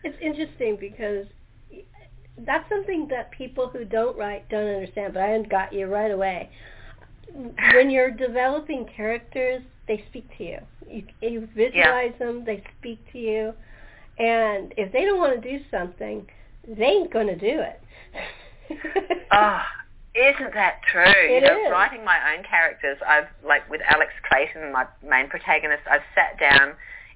It's 0.03 0.17
interesting 0.21 0.77
because 0.79 1.25
that's 2.39 2.67
something 2.69 3.07
that 3.09 3.31
people 3.31 3.67
who 3.67 3.85
don't 3.85 4.17
write 4.17 4.47
don't 4.49 4.67
understand, 4.67 5.13
but 5.13 5.23
I 5.23 5.41
got 5.41 5.73
you 5.73 5.87
right 5.87 6.11
away. 6.11 6.49
When 7.73 7.89
you're 7.89 8.11
developing 8.11 8.87
characters, 8.95 9.61
they 9.87 10.03
speak 10.09 10.25
to 10.37 10.43
you. 10.43 10.59
You, 10.87 11.03
you 11.21 11.49
visualize 11.55 12.13
yeah. 12.19 12.25
them, 12.25 12.45
they 12.45 12.63
speak 12.79 12.99
to 13.11 13.17
you. 13.17 13.53
And 14.17 14.73
if 14.77 14.91
they 14.93 15.03
don't 15.05 15.19
want 15.19 15.41
to 15.41 15.57
do 15.57 15.63
something, 15.71 16.27
they 16.67 16.85
ain't 16.85 17.11
going 17.11 17.27
to 17.27 17.35
do 17.35 17.61
it. 17.61 17.81
oh, 19.31 19.61
isn't 20.15 20.53
that 20.53 20.81
true? 20.91 21.03
It 21.05 21.41
you 21.43 21.47
know, 21.47 21.57
is. 21.65 21.71
writing 21.71 22.05
my 22.05 22.17
own 22.33 22.43
characters, 22.43 22.97
I've 23.05 23.27
like 23.45 23.69
with 23.69 23.81
Alex 23.87 24.11
Clayton, 24.27 24.71
my 24.71 24.85
main 25.03 25.29
protagonist, 25.29 25.83
I've 25.89 26.05
sat 26.15 26.39
down 26.39 26.73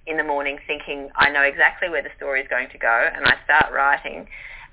in 0.08 0.18
the 0.18 0.24
morning 0.24 0.58
thinking 0.68 1.10
I 1.16 1.30
know 1.30 1.44
exactly 1.44 1.90
where 1.90 2.04
the 2.04 2.10
story 2.18 2.42
is 2.42 2.48
going 2.50 2.70
to 2.72 2.78
go, 2.78 3.10
and 3.16 3.26
I 3.26 3.36
start 3.46 3.72
writing, 3.74 4.28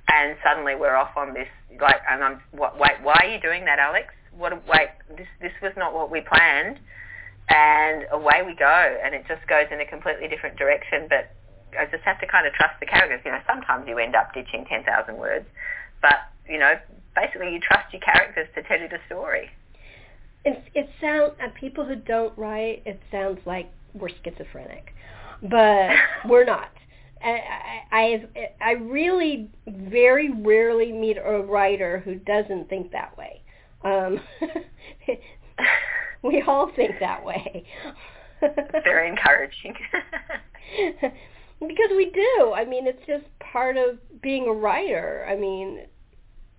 and 0.08 0.36
suddenly 0.42 0.74
we're 0.74 0.96
off 0.96 1.16
on 1.16 1.34
this 1.34 1.48
like, 1.80 2.00
and 2.10 2.22
I'm 2.22 2.40
what? 2.52 2.78
Wait, 2.78 2.98
why 3.02 3.14
are 3.22 3.28
you 3.28 3.40
doing 3.40 3.64
that, 3.64 3.78
Alex? 3.78 4.08
What? 4.36 4.52
Wait, 4.66 4.88
this 5.16 5.28
this 5.40 5.52
was 5.62 5.72
not 5.76 5.94
what 5.94 6.10
we 6.10 6.20
planned, 6.20 6.78
and 7.48 8.06
away 8.10 8.42
we 8.44 8.54
go, 8.54 8.98
and 9.04 9.14
it 9.14 9.24
just 9.28 9.46
goes 9.46 9.66
in 9.70 9.80
a 9.80 9.86
completely 9.86 10.28
different 10.28 10.56
direction, 10.58 11.06
but 11.08 11.30
I 11.78 11.84
just 11.90 12.04
have 12.04 12.20
to 12.20 12.26
kind 12.26 12.46
of 12.46 12.52
trust 12.52 12.78
the 12.80 12.86
characters. 12.86 13.20
You 13.24 13.32
know, 13.32 13.40
sometimes 13.46 13.86
you 13.88 13.98
end 13.98 14.14
up 14.14 14.32
ditching 14.34 14.64
10,000 14.68 15.16
words, 15.16 15.46
but, 16.00 16.30
you 16.48 16.58
know, 16.58 16.74
basically 17.14 17.52
you 17.52 17.60
trust 17.60 17.92
your 17.92 18.02
characters 18.02 18.48
to 18.54 18.62
tell 18.62 18.80
you 18.80 18.88
the 18.88 18.98
story. 19.06 19.50
It, 20.44 20.62
it 20.74 20.88
sounds, 21.00 21.32
uh, 21.42 21.48
people 21.58 21.84
who 21.84 21.96
don't 21.96 22.36
write, 22.38 22.82
it 22.86 23.00
sounds 23.10 23.40
like 23.46 23.70
we're 23.94 24.10
schizophrenic, 24.22 24.94
but 25.42 25.90
we're 26.28 26.44
not. 26.44 26.70
I, 27.22 27.40
I, 27.90 28.26
I 28.60 28.70
really 28.72 29.50
very 29.66 30.30
rarely 30.30 30.92
meet 30.92 31.16
a 31.16 31.40
writer 31.40 32.00
who 32.00 32.16
doesn't 32.16 32.68
think 32.68 32.92
that 32.92 33.16
way. 33.16 33.40
Um, 33.82 34.20
we 36.22 36.42
all 36.42 36.70
think 36.76 36.92
that 37.00 37.24
way. 37.24 37.64
very 38.84 39.08
encouraging. 39.08 39.74
Because 41.60 41.90
we 41.96 42.10
do. 42.10 42.52
I 42.54 42.64
mean, 42.64 42.86
it's 42.86 43.04
just 43.06 43.24
part 43.40 43.76
of 43.76 43.98
being 44.20 44.46
a 44.46 44.52
writer. 44.52 45.26
I 45.28 45.36
mean, 45.36 45.86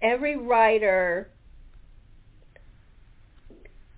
every 0.02 0.38
writer 0.38 1.30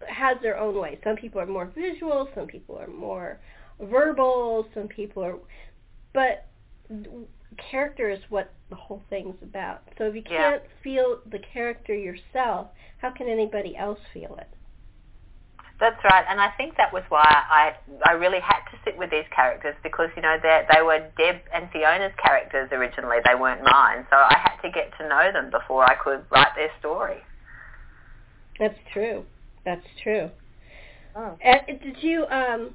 has 0.08 0.38
their 0.42 0.58
own 0.58 0.76
way. 0.76 1.00
Some 1.04 1.16
people 1.16 1.40
are 1.40 1.46
more 1.46 1.72
visual, 1.76 2.28
some 2.36 2.48
people 2.48 2.78
are 2.78 2.88
more 2.88 3.40
verbal, 3.80 4.68
some 4.74 4.88
people 4.88 5.24
are 5.24 5.36
but 6.14 6.48
character 7.72 8.10
is 8.10 8.20
what 8.30 8.52
the 8.70 8.76
whole 8.76 9.02
thing's 9.10 9.36
about. 9.42 9.84
So 9.98 10.06
if 10.06 10.16
you 10.16 10.24
can't 10.24 10.64
yeah. 10.64 10.84
feel 10.84 11.20
the 11.32 11.40
character 11.54 11.96
yourself, 11.96 12.68
how 12.98 13.12
can 13.12 13.28
anybody 13.28 13.76
else 13.76 14.00
feel 14.14 14.38
it? 14.40 14.50
That's 15.80 16.04
right, 16.04 16.26
and 16.28 16.42
I 16.42 16.52
think 16.58 16.76
that 16.76 16.92
was 16.92 17.04
why 17.08 17.24
I 17.24 17.72
I 18.06 18.12
really 18.12 18.42
had 18.42 18.60
to 18.72 18.78
sit 18.84 18.98
with 18.98 19.12
these 19.12 19.24
characters 19.34 19.76
because 19.82 20.10
you 20.18 20.22
know 20.22 20.36
they 20.42 20.66
they 20.74 20.82
were 20.82 21.00
Deb 21.18 21.38
and 21.54 21.70
Fiona's 21.72 22.12
characters 22.22 22.70
originally. 22.74 23.18
They 23.26 23.40
weren't 23.40 23.64
mine, 23.64 24.06
so 24.10 24.18
I 24.18 24.36
had 24.38 24.60
to 24.62 24.70
get 24.70 24.92
to 25.00 25.08
know 25.08 25.32
them 25.32 25.50
before 25.50 25.86
I 25.86 25.96
could 25.96 26.26
write 26.32 26.52
their 26.58 26.70
story. 26.80 27.24
That's 28.60 28.78
true. 28.92 29.24
That's 29.64 29.86
true. 30.04 30.30
Oh. 31.16 31.38
And 31.42 31.80
did 31.80 32.04
you 32.04 32.26
um 32.26 32.74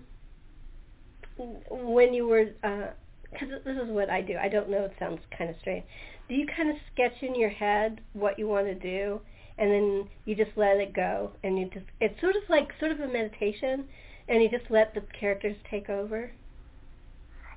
when 1.70 2.14
you 2.14 2.26
were 2.26 2.44
because 2.44 3.48
uh, 3.52 3.58
this 3.64 3.76
is 3.76 3.90
what 3.90 4.08
I 4.08 4.22
do. 4.22 4.36
I 4.36 4.48
don't 4.48 4.70
know. 4.70 4.84
It 4.84 4.94
sounds 4.98 5.20
kind 5.36 5.50
of 5.50 5.56
strange. 5.60 5.84
Do 6.28 6.34
you 6.34 6.46
kind 6.46 6.70
of 6.70 6.76
sketch 6.92 7.22
in 7.22 7.34
your 7.34 7.50
head 7.50 8.00
what 8.14 8.38
you 8.38 8.48
want 8.48 8.66
to 8.66 8.74
do? 8.74 9.20
And 9.58 9.70
then 9.70 10.08
you 10.24 10.34
just 10.34 10.50
let 10.56 10.78
it 10.78 10.92
go 10.92 11.30
and 11.42 11.58
you 11.58 11.66
just 11.72 11.86
it's 12.00 12.20
sort 12.20 12.36
of 12.36 12.42
like 12.48 12.68
sort 12.80 12.92
of 12.92 13.00
a 13.00 13.08
meditation 13.08 13.84
and 14.28 14.42
you 14.42 14.48
just 14.48 14.70
let 14.70 14.94
the 14.94 15.02
characters 15.18 15.56
take 15.70 15.88
over. 15.88 16.30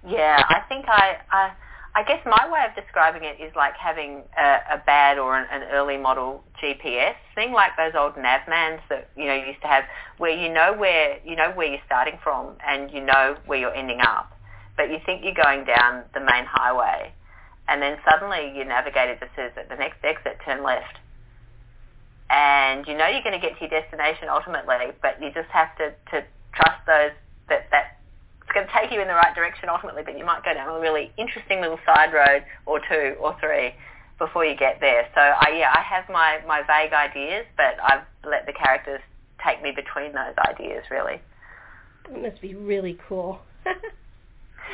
Yeah 0.07 0.43
i 0.47 0.61
think 0.69 0.85
i 0.87 1.17
i 1.31 1.51
I 1.97 2.03
guess 2.03 2.21
my 2.27 2.47
way 2.51 2.61
of 2.69 2.75
describing 2.75 3.23
it 3.23 3.41
is 3.41 3.51
like 3.55 3.73
having 3.75 4.21
a, 4.37 4.75
a 4.75 4.83
bad 4.85 5.17
or 5.17 5.35
an, 5.35 5.47
an 5.51 5.63
early 5.71 5.97
model 5.97 6.43
GPS 6.61 7.15
thing, 7.33 7.53
like 7.53 7.71
those 7.75 7.93
old 7.97 8.13
navmans 8.13 8.81
that 8.89 9.09
you 9.17 9.25
know 9.25 9.33
you 9.33 9.47
used 9.47 9.61
to 9.61 9.67
have, 9.67 9.83
where 10.19 10.29
you 10.29 10.53
know 10.53 10.75
where 10.77 11.17
you 11.25 11.35
know 11.35 11.51
where 11.55 11.65
you're 11.65 11.81
starting 11.87 12.19
from 12.21 12.55
and 12.63 12.91
you 12.91 13.03
know 13.03 13.35
where 13.47 13.57
you're 13.57 13.73
ending 13.73 13.99
up, 14.01 14.31
but 14.77 14.91
you 14.91 14.99
think 15.07 15.23
you're 15.23 15.33
going 15.43 15.65
down 15.65 16.03
the 16.13 16.19
main 16.19 16.45
highway, 16.45 17.11
and 17.67 17.81
then 17.81 17.97
suddenly 18.07 18.53
your 18.55 18.65
navigator 18.65 19.17
just 19.19 19.31
says 19.35 19.51
at 19.57 19.67
the 19.67 19.75
next 19.75 19.97
exit 20.03 20.37
turn 20.45 20.61
left, 20.61 20.99
and 22.29 22.85
you 22.87 22.97
know 22.97 23.07
you're 23.07 23.23
going 23.23 23.39
to 23.39 23.43
get 23.43 23.57
to 23.59 23.67
your 23.67 23.69
destination 23.69 24.27
ultimately, 24.29 24.91
but 25.01 25.21
you 25.21 25.31
just 25.33 25.49
have 25.49 25.75
to, 25.77 25.91
to 26.11 26.25
trust 26.53 26.81
those 26.85 27.11
that 27.49 27.67
that 27.71 27.97
it's 28.41 28.53
going 28.53 28.65
to 28.65 28.73
take 28.73 28.91
you 28.91 29.01
in 29.01 29.07
the 29.07 29.13
right 29.13 29.35
direction 29.35 29.67
ultimately, 29.69 30.03
but 30.03 30.17
you 30.17 30.23
might 30.23 30.43
go 30.43 30.53
down 30.53 30.69
a 30.69 30.79
really 30.79 31.11
interesting 31.17 31.59
little 31.59 31.79
side 31.85 32.13
road 32.13 32.43
or 32.65 32.79
two 32.79 33.15
or 33.19 33.35
three 33.39 33.75
before 34.17 34.45
you 34.45 34.55
get 34.55 34.79
there. 34.79 35.05
So 35.13 35.19
I, 35.19 35.53
yeah, 35.57 35.73
I 35.75 35.81
have 35.81 36.05
my, 36.09 36.39
my 36.47 36.61
vague 36.63 36.93
ideas, 36.93 37.45
but 37.57 37.75
I've 37.83 38.03
let 38.23 38.45
the 38.45 38.53
characters 38.53 39.01
take 39.45 39.61
me 39.61 39.73
between 39.75 40.13
those 40.13 40.33
ideas 40.47 40.85
really. 40.89 41.21
That 42.09 42.21
must 42.21 42.41
be 42.41 42.55
really 42.55 42.97
cool. 43.07 43.39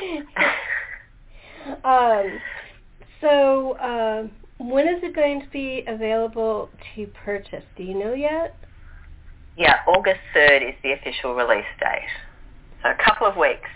um, 1.84 2.40
so 3.20 3.72
uh, 3.72 4.26
when 4.58 4.88
is 4.88 5.02
it 5.02 5.14
going 5.14 5.40
to 5.40 5.48
be 5.48 5.84
available 5.86 6.68
to 6.94 7.06
purchase? 7.24 7.64
Do 7.76 7.82
you 7.82 7.98
know 7.98 8.14
yet? 8.14 8.56
Yeah, 9.56 9.80
August 9.86 10.20
3rd 10.34 10.68
is 10.70 10.74
the 10.82 10.92
official 10.92 11.34
release 11.34 11.64
date. 11.80 12.08
So 12.82 12.90
a 12.90 12.96
couple 13.04 13.26
of 13.26 13.36
weeks, 13.36 13.70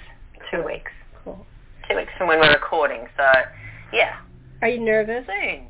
two 0.50 0.64
weeks. 0.64 0.90
Cool. 1.24 1.46
Two 1.88 1.96
weeks 1.96 2.10
from 2.18 2.28
when 2.28 2.40
we're 2.40 2.52
recording. 2.52 3.06
So, 3.16 3.24
yeah. 3.92 4.16
Are 4.60 4.68
you 4.68 4.80
nervous? 4.80 5.24
Soon. 5.26 5.68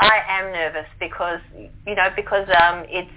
I 0.00 0.20
am 0.28 0.52
nervous 0.52 0.86
because 1.00 1.40
you 1.56 1.94
know 1.94 2.08
because 2.14 2.46
um, 2.62 2.84
it's 2.88 3.10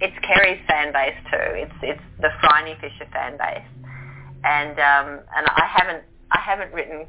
it's 0.00 0.14
Kerry's 0.24 0.60
fan 0.68 0.92
base 0.92 1.16
too. 1.30 1.50
It's 1.58 1.72
it's 1.82 2.02
the 2.20 2.28
Phryne 2.40 2.76
Fisher 2.80 3.10
fan 3.12 3.36
base, 3.36 3.66
and 4.44 4.78
um, 4.78 5.20
and 5.34 5.46
I 5.48 5.66
haven't 5.66 6.04
I 6.30 6.38
haven't 6.38 6.72
written 6.72 7.06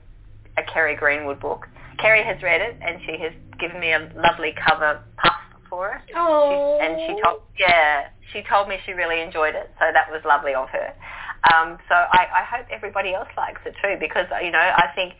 a 0.60 0.72
Kerry 0.72 0.96
Greenwood 0.96 1.40
book. 1.40 1.68
Kerry 2.00 2.24
has 2.24 2.42
read 2.42 2.62
it 2.62 2.78
and 2.82 3.00
she 3.06 3.22
has 3.24 3.34
given 3.60 3.80
me 3.80 3.92
a 3.92 4.00
lovely 4.16 4.54
cover 4.68 5.02
puff 5.18 5.34
for 5.70 5.96
it. 5.96 6.02
Oh. 6.16 6.78
She, 6.80 6.86
and 6.86 7.00
she 7.00 7.22
told 7.22 7.42
yeah 7.58 8.10
she 8.34 8.44
told 8.50 8.68
me 8.68 8.78
she 8.86 8.94
really 8.94 9.22
enjoyed 9.22 9.56
it, 9.56 9.72
so 9.80 9.86
that 9.92 10.10
was 10.12 10.22
lovely 10.26 10.54
of 10.54 10.70
her. 10.70 10.94
Um, 11.54 11.78
so 11.88 11.96
I, 11.96 12.42
I 12.42 12.44
hope 12.44 12.68
everybody 12.72 13.14
else 13.14 13.30
likes 13.38 13.62
it 13.66 13.74
too 13.82 13.96
because 14.00 14.26
you 14.44 14.52
know 14.52 14.60
I 14.60 14.92
think 14.96 15.14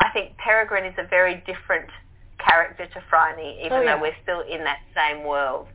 I 0.00 0.10
think 0.12 0.36
Peregrine 0.38 0.84
is 0.84 0.94
a 0.98 1.06
very 1.08 1.42
different 1.46 1.90
character 2.38 2.86
to 2.86 3.00
Phryne, 3.08 3.38
even 3.38 3.72
oh, 3.72 3.82
yeah. 3.82 3.96
though 3.96 4.02
we're 4.02 4.16
still 4.22 4.40
in 4.40 4.64
that 4.64 4.80
same 4.94 5.24
world. 5.24 5.68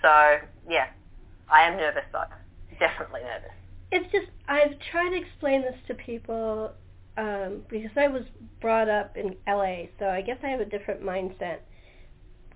So 0.00 0.38
yeah, 0.68 0.88
I 1.50 1.62
am 1.62 1.76
nervous 1.76 2.04
though, 2.12 2.24
definitely 2.78 3.22
nervous. 3.22 3.56
It's 3.90 4.10
just 4.12 4.26
I've 4.48 4.78
tried 4.90 5.10
to 5.10 5.16
explain 5.16 5.62
this 5.62 5.76
to 5.88 5.94
people 5.94 6.72
um, 7.16 7.62
because 7.68 7.90
I 7.96 8.08
was 8.08 8.22
brought 8.60 8.88
up 8.88 9.16
in 9.16 9.36
LA, 9.46 9.84
so 9.98 10.06
I 10.06 10.22
guess 10.22 10.38
I 10.42 10.48
have 10.48 10.60
a 10.60 10.64
different 10.64 11.02
mindset. 11.02 11.58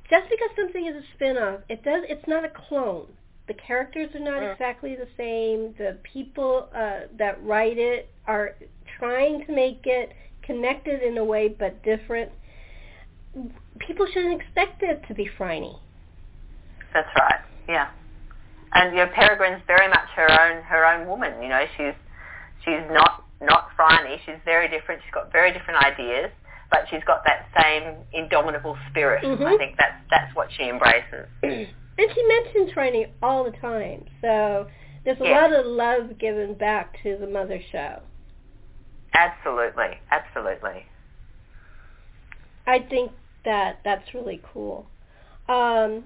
Just 0.09 0.31
because 0.31 0.51
something 0.57 0.87
is 0.87 0.95
a 0.95 1.03
spin-off, 1.15 1.61
it 1.69 1.83
does 1.83 2.03
it's 2.09 2.27
not 2.29 2.45
a 2.45 2.49
clone. 2.69 3.07
The 3.49 3.55
characters 3.55 4.15
are 4.15 4.21
not 4.21 4.43
Mm. 4.43 4.53
exactly 4.53 4.97
the 4.97 5.09
same. 5.17 5.75
The 5.79 5.99
people 6.03 6.69
uh, 6.75 7.07
that 7.19 7.43
write 7.43 7.79
it 7.79 8.09
are 8.27 8.55
trying 8.99 9.45
to 9.47 9.53
make 9.53 9.81
it 9.85 10.13
connected 10.43 11.03
in 11.03 11.19
a 11.19 11.25
way 11.25 11.49
but 11.49 11.83
different. 11.83 12.31
People 13.79 14.07
shouldn't 14.07 14.41
expect 14.41 14.83
it 14.83 15.03
to 15.09 15.15
be 15.15 15.29
Phryne. 15.37 15.77
That's 16.95 17.09
right. 17.19 17.41
Yeah. 17.69 17.89
And 18.73 18.97
you 18.97 19.05
know, 19.05 19.11
Peregrine's 19.13 19.63
very 19.67 19.89
much 19.89 20.09
her 20.15 20.31
own 20.31 20.63
her 20.63 20.87
own 20.87 21.07
woman. 21.07 21.43
You 21.43 21.49
know, 21.49 21.65
she's 21.77 21.95
she's 22.65 22.85
not 22.91 23.26
not 23.41 23.69
Phryne. 23.77 24.19
She's 24.25 24.41
very 24.45 24.69
different. 24.69 25.03
She's 25.05 25.13
got 25.15 25.33
very 25.33 25.53
different 25.53 25.85
ideas, 25.85 26.31
but 26.71 26.87
she's 26.91 27.05
got 27.07 27.23
that 27.25 27.47
same 27.61 28.05
indomitable 28.13 28.77
spirit. 28.91 29.25
I 29.25 29.29
Mhm. 29.29 29.59
think 29.59 29.77
that's 29.77 30.01
that's 30.11 30.35
what 30.35 30.51
she 30.53 30.69
embraces. 30.69 31.29
and 31.43 31.69
she 32.15 32.23
mentions 32.25 32.73
Phryne 32.73 33.13
all 33.23 33.45
the 33.45 33.53
time. 33.53 34.05
So 34.21 34.67
there's 35.05 35.21
a 35.21 35.25
Yeah. 35.25 35.43
lot 35.43 35.53
of 35.53 35.67
love 35.67 36.19
given 36.19 36.55
back 36.55 37.01
to 37.03 37.17
the 37.17 37.27
mother 37.27 37.61
show. 37.71 38.03
Absolutely, 39.15 39.99
absolutely. 40.11 40.87
I 42.67 42.81
think 42.81 43.13
that 43.45 43.81
that's 43.85 44.13
really 44.15 44.41
cool. 44.53 44.91
Um, 45.49 46.05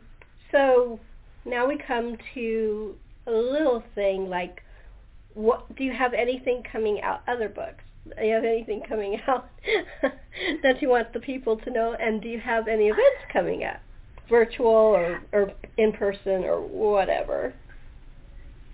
so 0.53 1.01
now 1.45 1.67
we 1.67 1.79
come 1.79 2.17
to 2.35 2.99
a 3.27 3.33
little 3.33 3.83
thing 3.95 4.29
like, 4.29 4.63
what 5.35 5.75
do 5.77 5.85
you 5.85 5.93
have 5.93 6.15
anything 6.15 6.63
coming 6.71 7.01
out? 7.03 7.23
Other 7.29 7.49
books? 7.49 7.85
Do 8.17 8.25
you 8.25 8.35
have 8.35 8.45
anything 8.45 8.83
coming 8.89 9.21
out 9.29 9.49
that 10.63 10.81
you 10.81 10.89
want 10.89 11.13
the 11.13 11.21
people 11.21 11.57
to 11.59 11.71
know? 11.71 11.95
And 12.01 12.21
do 12.23 12.29
you 12.29 12.41
have 12.41 12.67
any 12.67 12.85
events 12.85 13.23
coming 13.33 13.65
up, 13.65 13.81
virtual 14.29 14.69
or 14.69 15.23
or 15.33 15.53
in 15.77 15.93
person 15.93 16.45
or 16.45 16.61
whatever? 16.61 17.55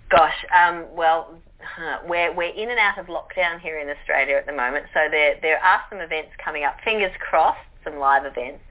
Gosh, 0.09 0.45
um, 0.55 0.85
well, 0.95 1.37
huh, 1.61 1.99
we're 2.07 2.33
we're 2.35 2.53
in 2.53 2.69
and 2.69 2.79
out 2.79 2.97
of 2.97 3.07
lockdown 3.07 3.59
here 3.59 3.79
in 3.79 3.89
Australia 3.89 4.37
at 4.37 4.45
the 4.45 4.53
moment, 4.53 4.85
so 4.93 5.01
there 5.11 5.35
there 5.41 5.59
are 5.59 5.81
some 5.89 5.99
events 5.99 6.31
coming 6.43 6.63
up. 6.63 6.77
Fingers 6.83 7.11
crossed, 7.19 7.59
some 7.83 7.97
live 7.97 8.25
events. 8.25 8.61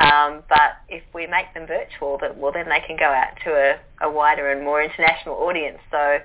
Um, 0.00 0.42
but 0.48 0.80
if 0.88 1.02
we 1.14 1.26
make 1.26 1.52
them 1.52 1.66
virtual, 1.66 2.16
that 2.22 2.36
well, 2.36 2.52
then 2.52 2.68
they 2.68 2.80
can 2.86 2.96
go 2.96 3.04
out 3.04 3.36
to 3.44 3.50
a, 3.50 4.06
a 4.06 4.10
wider 4.10 4.50
and 4.50 4.64
more 4.64 4.82
international 4.82 5.34
audience. 5.36 5.78
So 5.90 6.18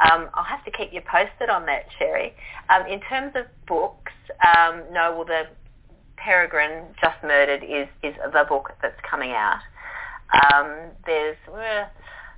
um, 0.00 0.28
I'll 0.34 0.44
have 0.44 0.64
to 0.64 0.70
keep 0.70 0.92
you 0.92 1.00
posted 1.00 1.50
on 1.50 1.66
that, 1.66 1.86
Sherri. 1.98 2.34
Um, 2.70 2.86
in 2.86 3.00
terms 3.00 3.32
of 3.34 3.46
books, 3.66 4.12
um, 4.56 4.82
no, 4.92 5.14
well, 5.16 5.24
the 5.24 5.44
Peregrine 6.16 6.94
Just 7.00 7.22
Murdered 7.22 7.62
is 7.64 7.88
is 8.02 8.14
the 8.32 8.44
book 8.48 8.70
that's 8.82 9.00
coming 9.08 9.32
out. 9.32 9.60
Um, 10.32 10.90
there's 11.06 11.36
uh, 11.52 11.86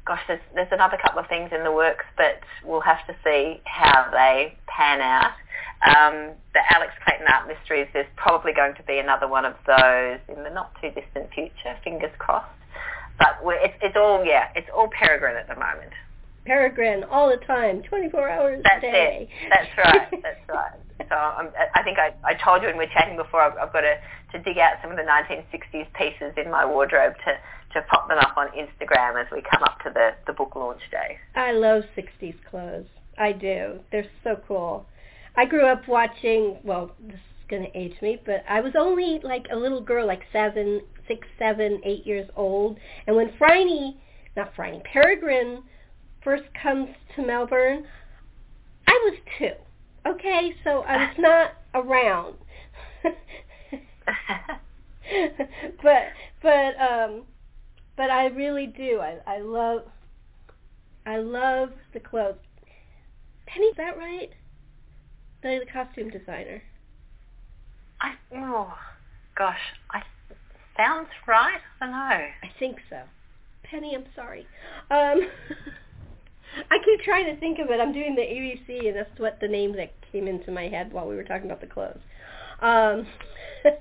gosh, 0.06 0.20
there's, 0.26 0.40
there's 0.54 0.72
another 0.72 0.98
couple 1.02 1.20
of 1.20 1.28
things 1.28 1.50
in 1.54 1.64
the 1.64 1.72
works, 1.72 2.04
but 2.16 2.40
we'll 2.64 2.80
have 2.80 3.06
to 3.06 3.14
see 3.24 3.60
how 3.64 4.08
they 4.10 4.56
pan 4.66 5.00
out. 5.00 5.34
Um, 5.80 6.34
the 6.52 6.60
Alex 6.74 6.92
Clayton 7.04 7.26
Art 7.32 7.48
Mysteries, 7.48 7.88
there's 7.92 8.10
probably 8.16 8.52
going 8.52 8.74
to 8.74 8.82
be 8.82 8.98
another 8.98 9.28
one 9.28 9.44
of 9.44 9.54
those 9.66 10.18
in 10.28 10.42
the 10.42 10.50
not 10.50 10.72
too 10.80 10.90
distant 10.90 11.32
future, 11.32 11.76
fingers 11.84 12.12
crossed. 12.18 12.50
But 13.18 13.38
it's, 13.44 13.74
it's 13.82 13.96
all, 13.96 14.24
yeah, 14.24 14.48
it's 14.54 14.68
all 14.74 14.88
Peregrine 14.88 15.36
at 15.36 15.48
the 15.48 15.54
moment. 15.54 15.92
Peregrine 16.44 17.04
all 17.04 17.28
the 17.28 17.44
time, 17.46 17.82
24 17.82 18.28
hours 18.28 18.62
That's 18.64 18.84
a 18.84 18.90
day. 18.90 19.28
it. 19.30 19.50
That's 19.50 19.78
right. 19.78 20.08
That's 20.22 20.48
right. 20.48 20.80
So 21.08 21.16
um, 21.16 21.34
I'm, 21.38 21.48
I 21.74 21.82
think 21.82 21.98
I, 21.98 22.14
I 22.24 22.34
told 22.34 22.62
you 22.62 22.68
when 22.68 22.78
we 22.78 22.84
were 22.86 22.92
chatting 22.92 23.16
before, 23.16 23.42
I've, 23.42 23.56
I've 23.58 23.72
got 23.72 23.82
to, 23.82 23.96
to 24.32 24.38
dig 24.42 24.58
out 24.58 24.74
some 24.82 24.90
of 24.90 24.96
the 24.96 25.02
1960s 25.02 25.86
pieces 25.94 26.32
in 26.36 26.50
my 26.50 26.64
wardrobe 26.64 27.14
to, 27.24 27.80
to 27.80 27.86
pop 27.88 28.08
them 28.08 28.18
up 28.18 28.36
on 28.36 28.48
Instagram 28.48 29.20
as 29.20 29.26
we 29.32 29.42
come 29.50 29.62
up 29.62 29.78
to 29.84 29.90
the, 29.92 30.10
the 30.26 30.32
book 30.32 30.54
launch 30.56 30.80
day. 30.90 31.18
I 31.34 31.52
love 31.52 31.82
60s 31.96 32.36
clothes. 32.50 32.86
I 33.18 33.32
do. 33.32 33.80
They're 33.92 34.06
so 34.24 34.40
cool. 34.46 34.86
I 35.36 35.44
grew 35.44 35.66
up 35.66 35.86
watching, 35.88 36.58
well, 36.64 36.92
this 37.00 37.14
is 37.14 37.20
going 37.48 37.62
to 37.62 37.78
age 37.78 37.94
me, 38.02 38.20
but 38.24 38.44
I 38.48 38.60
was 38.60 38.72
only 38.78 39.20
like 39.22 39.46
a 39.52 39.56
little 39.56 39.80
girl, 39.80 40.06
like 40.06 40.22
seven, 40.32 40.80
six, 41.06 41.26
seven, 41.38 41.80
eight 41.84 42.06
years 42.06 42.28
old. 42.36 42.78
And 43.06 43.16
when 43.16 43.32
Phryne, 43.38 43.94
not 44.36 44.54
Phryne, 44.54 44.82
Peregrine 44.92 45.62
first 46.22 46.44
comes 46.60 46.88
to 47.16 47.26
Melbourne, 47.26 47.86
I 48.86 48.92
was 49.04 49.18
two. 49.38 49.52
Okay, 50.06 50.54
so 50.64 50.80
I 50.80 50.96
was 51.06 51.14
not 51.18 51.52
around. 51.74 52.36
but 55.82 56.02
but 56.42 56.80
um 56.80 57.22
but 57.96 58.10
I 58.10 58.26
really 58.26 58.66
do. 58.66 59.00
I 59.00 59.18
I 59.26 59.40
love 59.40 59.82
I 61.06 61.16
love 61.18 61.70
the 61.92 62.00
clothes. 62.00 62.36
Penny, 63.46 63.66
is 63.66 63.76
that 63.76 63.96
right? 63.96 64.30
The, 65.42 65.60
the 65.64 65.72
costume 65.72 66.10
designer. 66.10 66.62
I, 68.00 68.14
oh, 68.36 68.72
gosh, 69.36 69.58
I, 69.90 70.02
sounds 70.76 71.08
right. 71.26 71.58
I 71.80 71.86
don't 71.86 71.92
know. 71.92 71.98
I 71.98 72.50
think 72.58 72.78
so. 72.88 73.02
Penny, 73.64 73.94
I'm 73.94 74.04
sorry. 74.14 74.46
Um, 74.90 75.20
I 76.70 76.78
keep 76.84 77.00
trying 77.00 77.26
to 77.26 77.38
think 77.40 77.58
of 77.58 77.70
it. 77.70 77.80
I'm 77.80 77.92
doing 77.92 78.14
the 78.14 78.22
ABC, 78.22 78.88
and 78.88 78.96
that's 78.96 79.18
what 79.18 79.38
the 79.40 79.48
name 79.48 79.76
that 79.76 79.92
came 80.12 80.26
into 80.26 80.50
my 80.50 80.68
head 80.68 80.92
while 80.92 81.08
we 81.08 81.16
were 81.16 81.24
talking 81.24 81.46
about 81.46 81.60
the 81.60 81.66
clothes. 81.66 82.00
Um, 82.60 83.06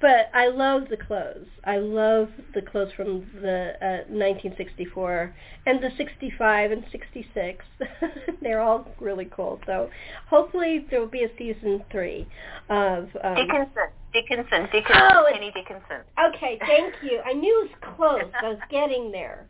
but 0.00 0.30
I 0.34 0.48
love 0.48 0.84
the 0.90 0.96
clothes. 0.96 1.46
I 1.64 1.76
love 1.78 2.28
the 2.54 2.62
clothes 2.62 2.92
from 2.96 3.26
the 3.40 3.74
uh, 3.80 4.08
1964 4.08 5.34
and 5.66 5.82
the 5.82 5.90
65 5.96 6.72
and 6.72 6.84
66. 6.90 7.64
They're 8.42 8.60
all 8.60 8.88
really 9.00 9.28
cool. 9.34 9.60
So 9.66 9.90
hopefully 10.28 10.86
there 10.90 11.00
will 11.00 11.08
be 11.08 11.24
a 11.24 11.30
season 11.38 11.84
three 11.90 12.26
of 12.68 13.08
um, 13.22 13.36
Dickinson, 13.36 13.88
Dickinson, 14.12 14.68
Dickinson, 14.72 15.02
Oh, 15.12 15.26
Penny 15.32 15.52
Dickinson. 15.54 16.00
Okay, 16.34 16.58
thank 16.66 16.94
you. 17.02 17.20
I 17.24 17.32
knew 17.32 17.64
it 17.64 17.70
was 17.70 17.94
close. 17.96 18.32
I 18.42 18.48
was 18.48 18.58
getting 18.70 19.12
there. 19.12 19.46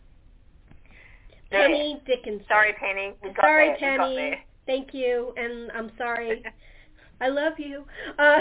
Yeah. 1.52 1.66
Penny 1.66 2.02
Dickinson. 2.06 2.44
Sorry, 2.48 2.72
Penny. 2.72 3.12
Sorry, 3.40 3.76
there. 3.78 3.98
Penny. 3.98 4.38
Thank 4.66 4.94
you, 4.94 5.34
and 5.36 5.70
I'm 5.72 5.90
sorry. 5.98 6.42
I 7.20 7.28
love 7.28 7.54
you. 7.58 7.84
Uh, 8.18 8.40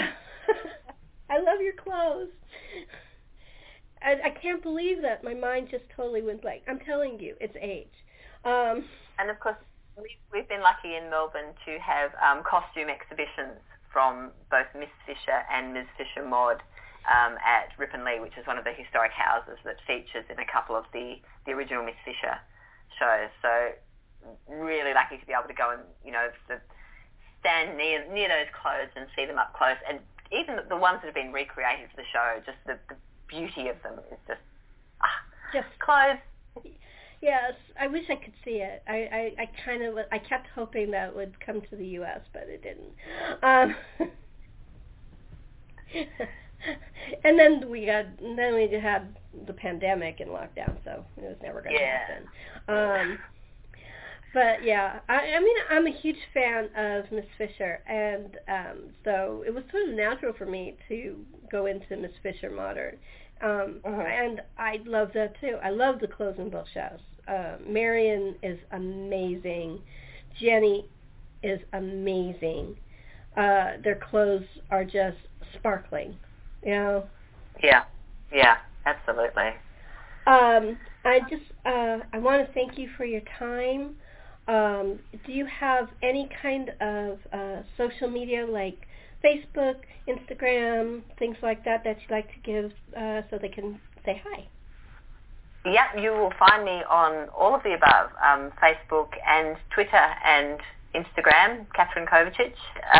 I 1.30 1.38
love 1.38 1.60
your 1.60 1.74
clothes. 1.74 2.32
I, 4.02 4.18
I 4.24 4.30
can't 4.30 4.62
believe 4.62 5.02
that. 5.02 5.22
My 5.22 5.34
mind 5.34 5.68
just 5.70 5.84
totally 5.96 6.22
went 6.22 6.42
blank. 6.42 6.62
I'm 6.68 6.80
telling 6.80 7.20
you, 7.20 7.36
it's 7.40 7.54
age. 7.60 7.92
Um, 8.44 8.84
and 9.18 9.30
of 9.30 9.38
course, 9.38 9.60
we've, 9.96 10.18
we've 10.32 10.48
been 10.48 10.62
lucky 10.62 10.96
in 10.96 11.10
Melbourne 11.10 11.54
to 11.66 11.78
have 11.78 12.10
um, 12.18 12.42
costume 12.42 12.88
exhibitions 12.90 13.60
from 13.92 14.32
both 14.50 14.66
Miss 14.74 14.90
Fisher 15.06 15.44
and 15.52 15.74
Ms. 15.74 15.86
Fisher 15.96 16.26
Mod 16.26 16.58
um, 17.06 17.36
at 17.38 17.70
Rippon 17.78 18.04
Lea, 18.04 18.18
which 18.18 18.34
is 18.40 18.46
one 18.46 18.58
of 18.58 18.64
the 18.64 18.72
historic 18.72 19.12
houses 19.12 19.60
that 19.64 19.76
features 19.86 20.24
in 20.26 20.40
a 20.40 20.48
couple 20.50 20.74
of 20.74 20.84
the, 20.92 21.20
the 21.46 21.52
original 21.52 21.84
Miss 21.84 21.98
Fisher 22.04 22.40
shows. 22.98 23.30
So 23.40 23.72
really 24.48 24.94
lucky 24.94 25.18
to 25.18 25.26
be 25.26 25.32
able 25.32 25.48
to 25.48 25.54
go 25.54 25.70
and, 25.72 25.82
you 26.04 26.12
know, 26.12 26.28
stand 27.40 27.76
near 27.76 28.06
near 28.12 28.28
those 28.28 28.50
clothes 28.54 28.90
and 28.96 29.06
see 29.16 29.26
them 29.26 29.38
up 29.38 29.54
close. 29.54 29.76
And 29.88 29.98
even 30.32 30.56
the, 30.68 30.76
ones 30.76 31.00
that 31.02 31.06
have 31.06 31.14
been 31.14 31.32
recreated 31.32 31.90
for 31.90 31.96
the 31.96 32.08
show, 32.12 32.40
just 32.46 32.58
the, 32.66 32.78
the 32.88 32.96
beauty 33.28 33.68
of 33.68 33.76
them 33.82 33.98
is 34.10 34.18
just, 34.26 34.40
ah, 35.02 35.20
just 35.52 35.68
clothes. 35.78 36.18
Yes, 37.20 37.52
I 37.80 37.86
wish 37.86 38.04
I 38.10 38.16
could 38.16 38.32
see 38.44 38.62
it. 38.62 38.82
I 38.88 39.32
I, 39.38 39.42
I 39.42 39.50
kind 39.64 39.82
of 39.82 39.96
I 40.10 40.18
kept 40.18 40.48
hoping 40.54 40.90
that 40.90 41.14
would 41.14 41.38
come 41.44 41.60
to 41.70 41.76
the 41.76 41.86
U.S., 42.02 42.20
but 42.32 42.48
it 42.48 42.62
didn't. 42.62 42.94
Um, 43.42 43.76
and 47.24 47.38
then 47.38 47.70
we 47.70 47.86
got 47.86 48.06
then 48.18 48.54
we 48.54 48.68
had 48.80 49.16
the 49.46 49.52
pandemic 49.52 50.20
and 50.20 50.30
lockdown, 50.30 50.76
so 50.84 51.04
it 51.16 51.22
was 51.22 51.36
never 51.42 51.62
going 51.62 51.76
to 51.76 51.80
yeah. 51.80 51.98
happen. 51.98 52.28
Um, 52.68 53.18
but 54.34 54.64
yeah, 54.64 55.00
I, 55.08 55.14
I 55.14 55.40
mean, 55.40 55.56
I'm 55.70 55.86
a 55.86 55.92
huge 55.92 56.16
fan 56.32 56.68
of 56.76 57.10
Miss 57.12 57.26
Fisher, 57.36 57.80
and 57.86 58.38
um, 58.48 58.78
so 59.04 59.44
it 59.46 59.52
was 59.52 59.64
sort 59.70 59.88
of 59.88 59.94
natural 59.94 60.32
for 60.36 60.46
me 60.46 60.76
to 60.88 61.16
go 61.50 61.66
into 61.66 61.96
Miss 61.96 62.12
Fisher 62.22 62.50
Modern, 62.50 62.96
um, 63.42 63.80
uh-huh. 63.84 64.02
and 64.02 64.40
I 64.58 64.80
love 64.86 65.10
that 65.14 65.38
too. 65.40 65.56
I 65.62 65.70
love 65.70 66.00
the 66.00 66.06
clothes 66.06 66.36
and 66.38 66.50
both 66.50 66.66
shows. 66.72 67.00
Uh, 67.28 67.56
Marion 67.66 68.36
is 68.42 68.58
amazing. 68.72 69.80
Jenny 70.40 70.86
is 71.42 71.60
amazing. 71.72 72.76
Uh, 73.36 73.72
their 73.82 74.00
clothes 74.10 74.46
are 74.70 74.84
just 74.84 75.18
sparkling. 75.54 76.16
You 76.64 76.74
know. 76.74 77.04
Yeah. 77.62 77.84
Yeah. 78.32 78.56
Absolutely. 78.86 79.50
Um, 80.26 80.78
I 81.04 81.20
just 81.28 81.42
uh, 81.64 81.98
I 82.12 82.18
want 82.18 82.46
to 82.46 82.52
thank 82.52 82.78
you 82.78 82.88
for 82.96 83.04
your 83.04 83.22
time. 83.38 83.96
Um, 84.48 84.98
do 85.26 85.32
you 85.32 85.46
have 85.46 85.88
any 86.02 86.28
kind 86.40 86.70
of 86.80 87.18
uh, 87.32 87.62
social 87.76 88.08
media 88.08 88.46
like 88.46 88.86
Facebook, 89.24 89.76
Instagram, 90.08 91.02
things 91.18 91.36
like 91.42 91.64
that 91.64 91.84
that 91.84 91.98
you'd 92.00 92.10
like 92.10 92.28
to 92.28 92.40
give 92.44 92.72
uh, 92.96 93.22
so 93.30 93.38
they 93.38 93.48
can 93.48 93.80
say 94.04 94.20
hi? 94.26 94.46
Yeah, 95.64 95.96
you 95.96 96.10
will 96.10 96.32
find 96.38 96.64
me 96.64 96.82
on 96.90 97.28
all 97.28 97.54
of 97.54 97.62
the 97.62 97.74
above, 97.74 98.10
um, 98.20 98.50
Facebook 98.60 99.10
and 99.24 99.56
Twitter 99.72 100.06
and 100.26 100.58
Instagram, 100.92 101.66
Katherine 101.72 102.06
Kovacic. 102.06 102.54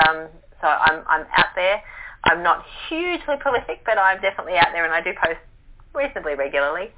Um, 0.06 0.28
so 0.60 0.68
I'm, 0.68 1.02
I'm 1.08 1.26
out 1.36 1.50
there. 1.56 1.82
I'm 2.24 2.42
not 2.44 2.64
hugely 2.88 3.34
prolific, 3.40 3.82
but 3.84 3.98
I'm 3.98 4.20
definitely 4.20 4.54
out 4.54 4.68
there 4.72 4.84
and 4.84 4.94
I 4.94 5.02
do 5.02 5.10
post 5.20 5.40
reasonably 5.92 6.36
regularly. 6.36 6.90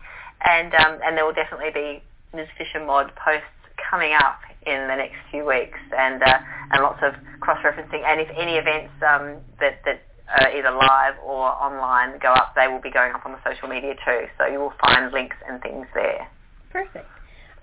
And, 0.43 0.75
um, 0.75 0.99
and 1.05 1.17
there 1.17 1.25
will 1.25 1.35
definitely 1.35 1.71
be 1.73 2.03
Ms. 2.35 2.49
Fisher 2.59 2.85
Mod 2.85 3.13
posts 3.17 3.47
coming 3.91 4.13
up 4.13 4.41
in 4.67 4.89
the 4.89 4.97
next 4.97 5.17
few 5.31 5.47
weeks 5.47 5.79
and, 5.97 6.23
uh, 6.23 6.39
and 6.73 6.83
lots 6.83 7.01
of 7.03 7.15
cross-referencing. 7.41 8.03
And 8.05 8.21
if 8.21 8.29
any 8.37 8.57
events 8.57 8.93
um, 9.03 9.41
that, 9.61 9.81
that 9.85 10.03
uh, 10.41 10.49
either 10.57 10.71
live 10.71 11.15
or 11.25 11.49
online 11.49 12.19
go 12.19 12.33
up, 12.33 12.55
they 12.57 12.69
will 12.69 12.81
be 12.81 12.91
going 12.91 13.13
up 13.13 13.25
on 13.27 13.33
the 13.33 13.39
social 13.45 13.69
media 13.69 13.95
too. 14.05 14.25
So 14.39 14.47
you 14.47 14.59
will 14.59 14.73
find 14.81 15.13
links 15.13 15.37
and 15.49 15.61
things 15.63 15.87
there. 15.95 16.29
Perfect. 16.71 17.07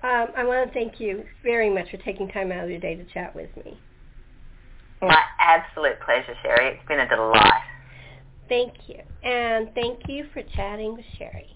Um, 0.04 0.28
I 0.36 0.44
want 0.44 0.68
to 0.68 0.74
thank 0.74 1.00
you 1.00 1.26
very 1.44 1.70
much 1.70 1.92
for 1.92 1.98
taking 1.98 2.28
time 2.30 2.52
out 2.52 2.64
of 2.64 2.70
your 2.70 2.80
day 2.80 2.96
to 2.96 3.04
chat 3.06 3.36
with 3.36 3.50
me. 3.58 3.80
My 5.02 5.24
absolute 5.40 6.00
pleasure, 6.06 6.34
Sherri. 6.44 6.76
It's 6.76 6.88
been 6.88 7.00
a 7.00 7.10
delight. 7.10 7.64
Thank 8.48 8.74
you. 8.88 9.02
And 9.24 9.74
thank 9.74 10.08
you 10.08 10.26
for 10.34 10.44
chatting 10.56 10.96
with 10.96 11.06
Sherri. 11.18 11.56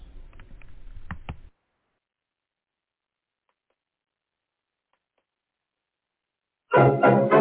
Thank 6.76 7.32
you. 7.32 7.35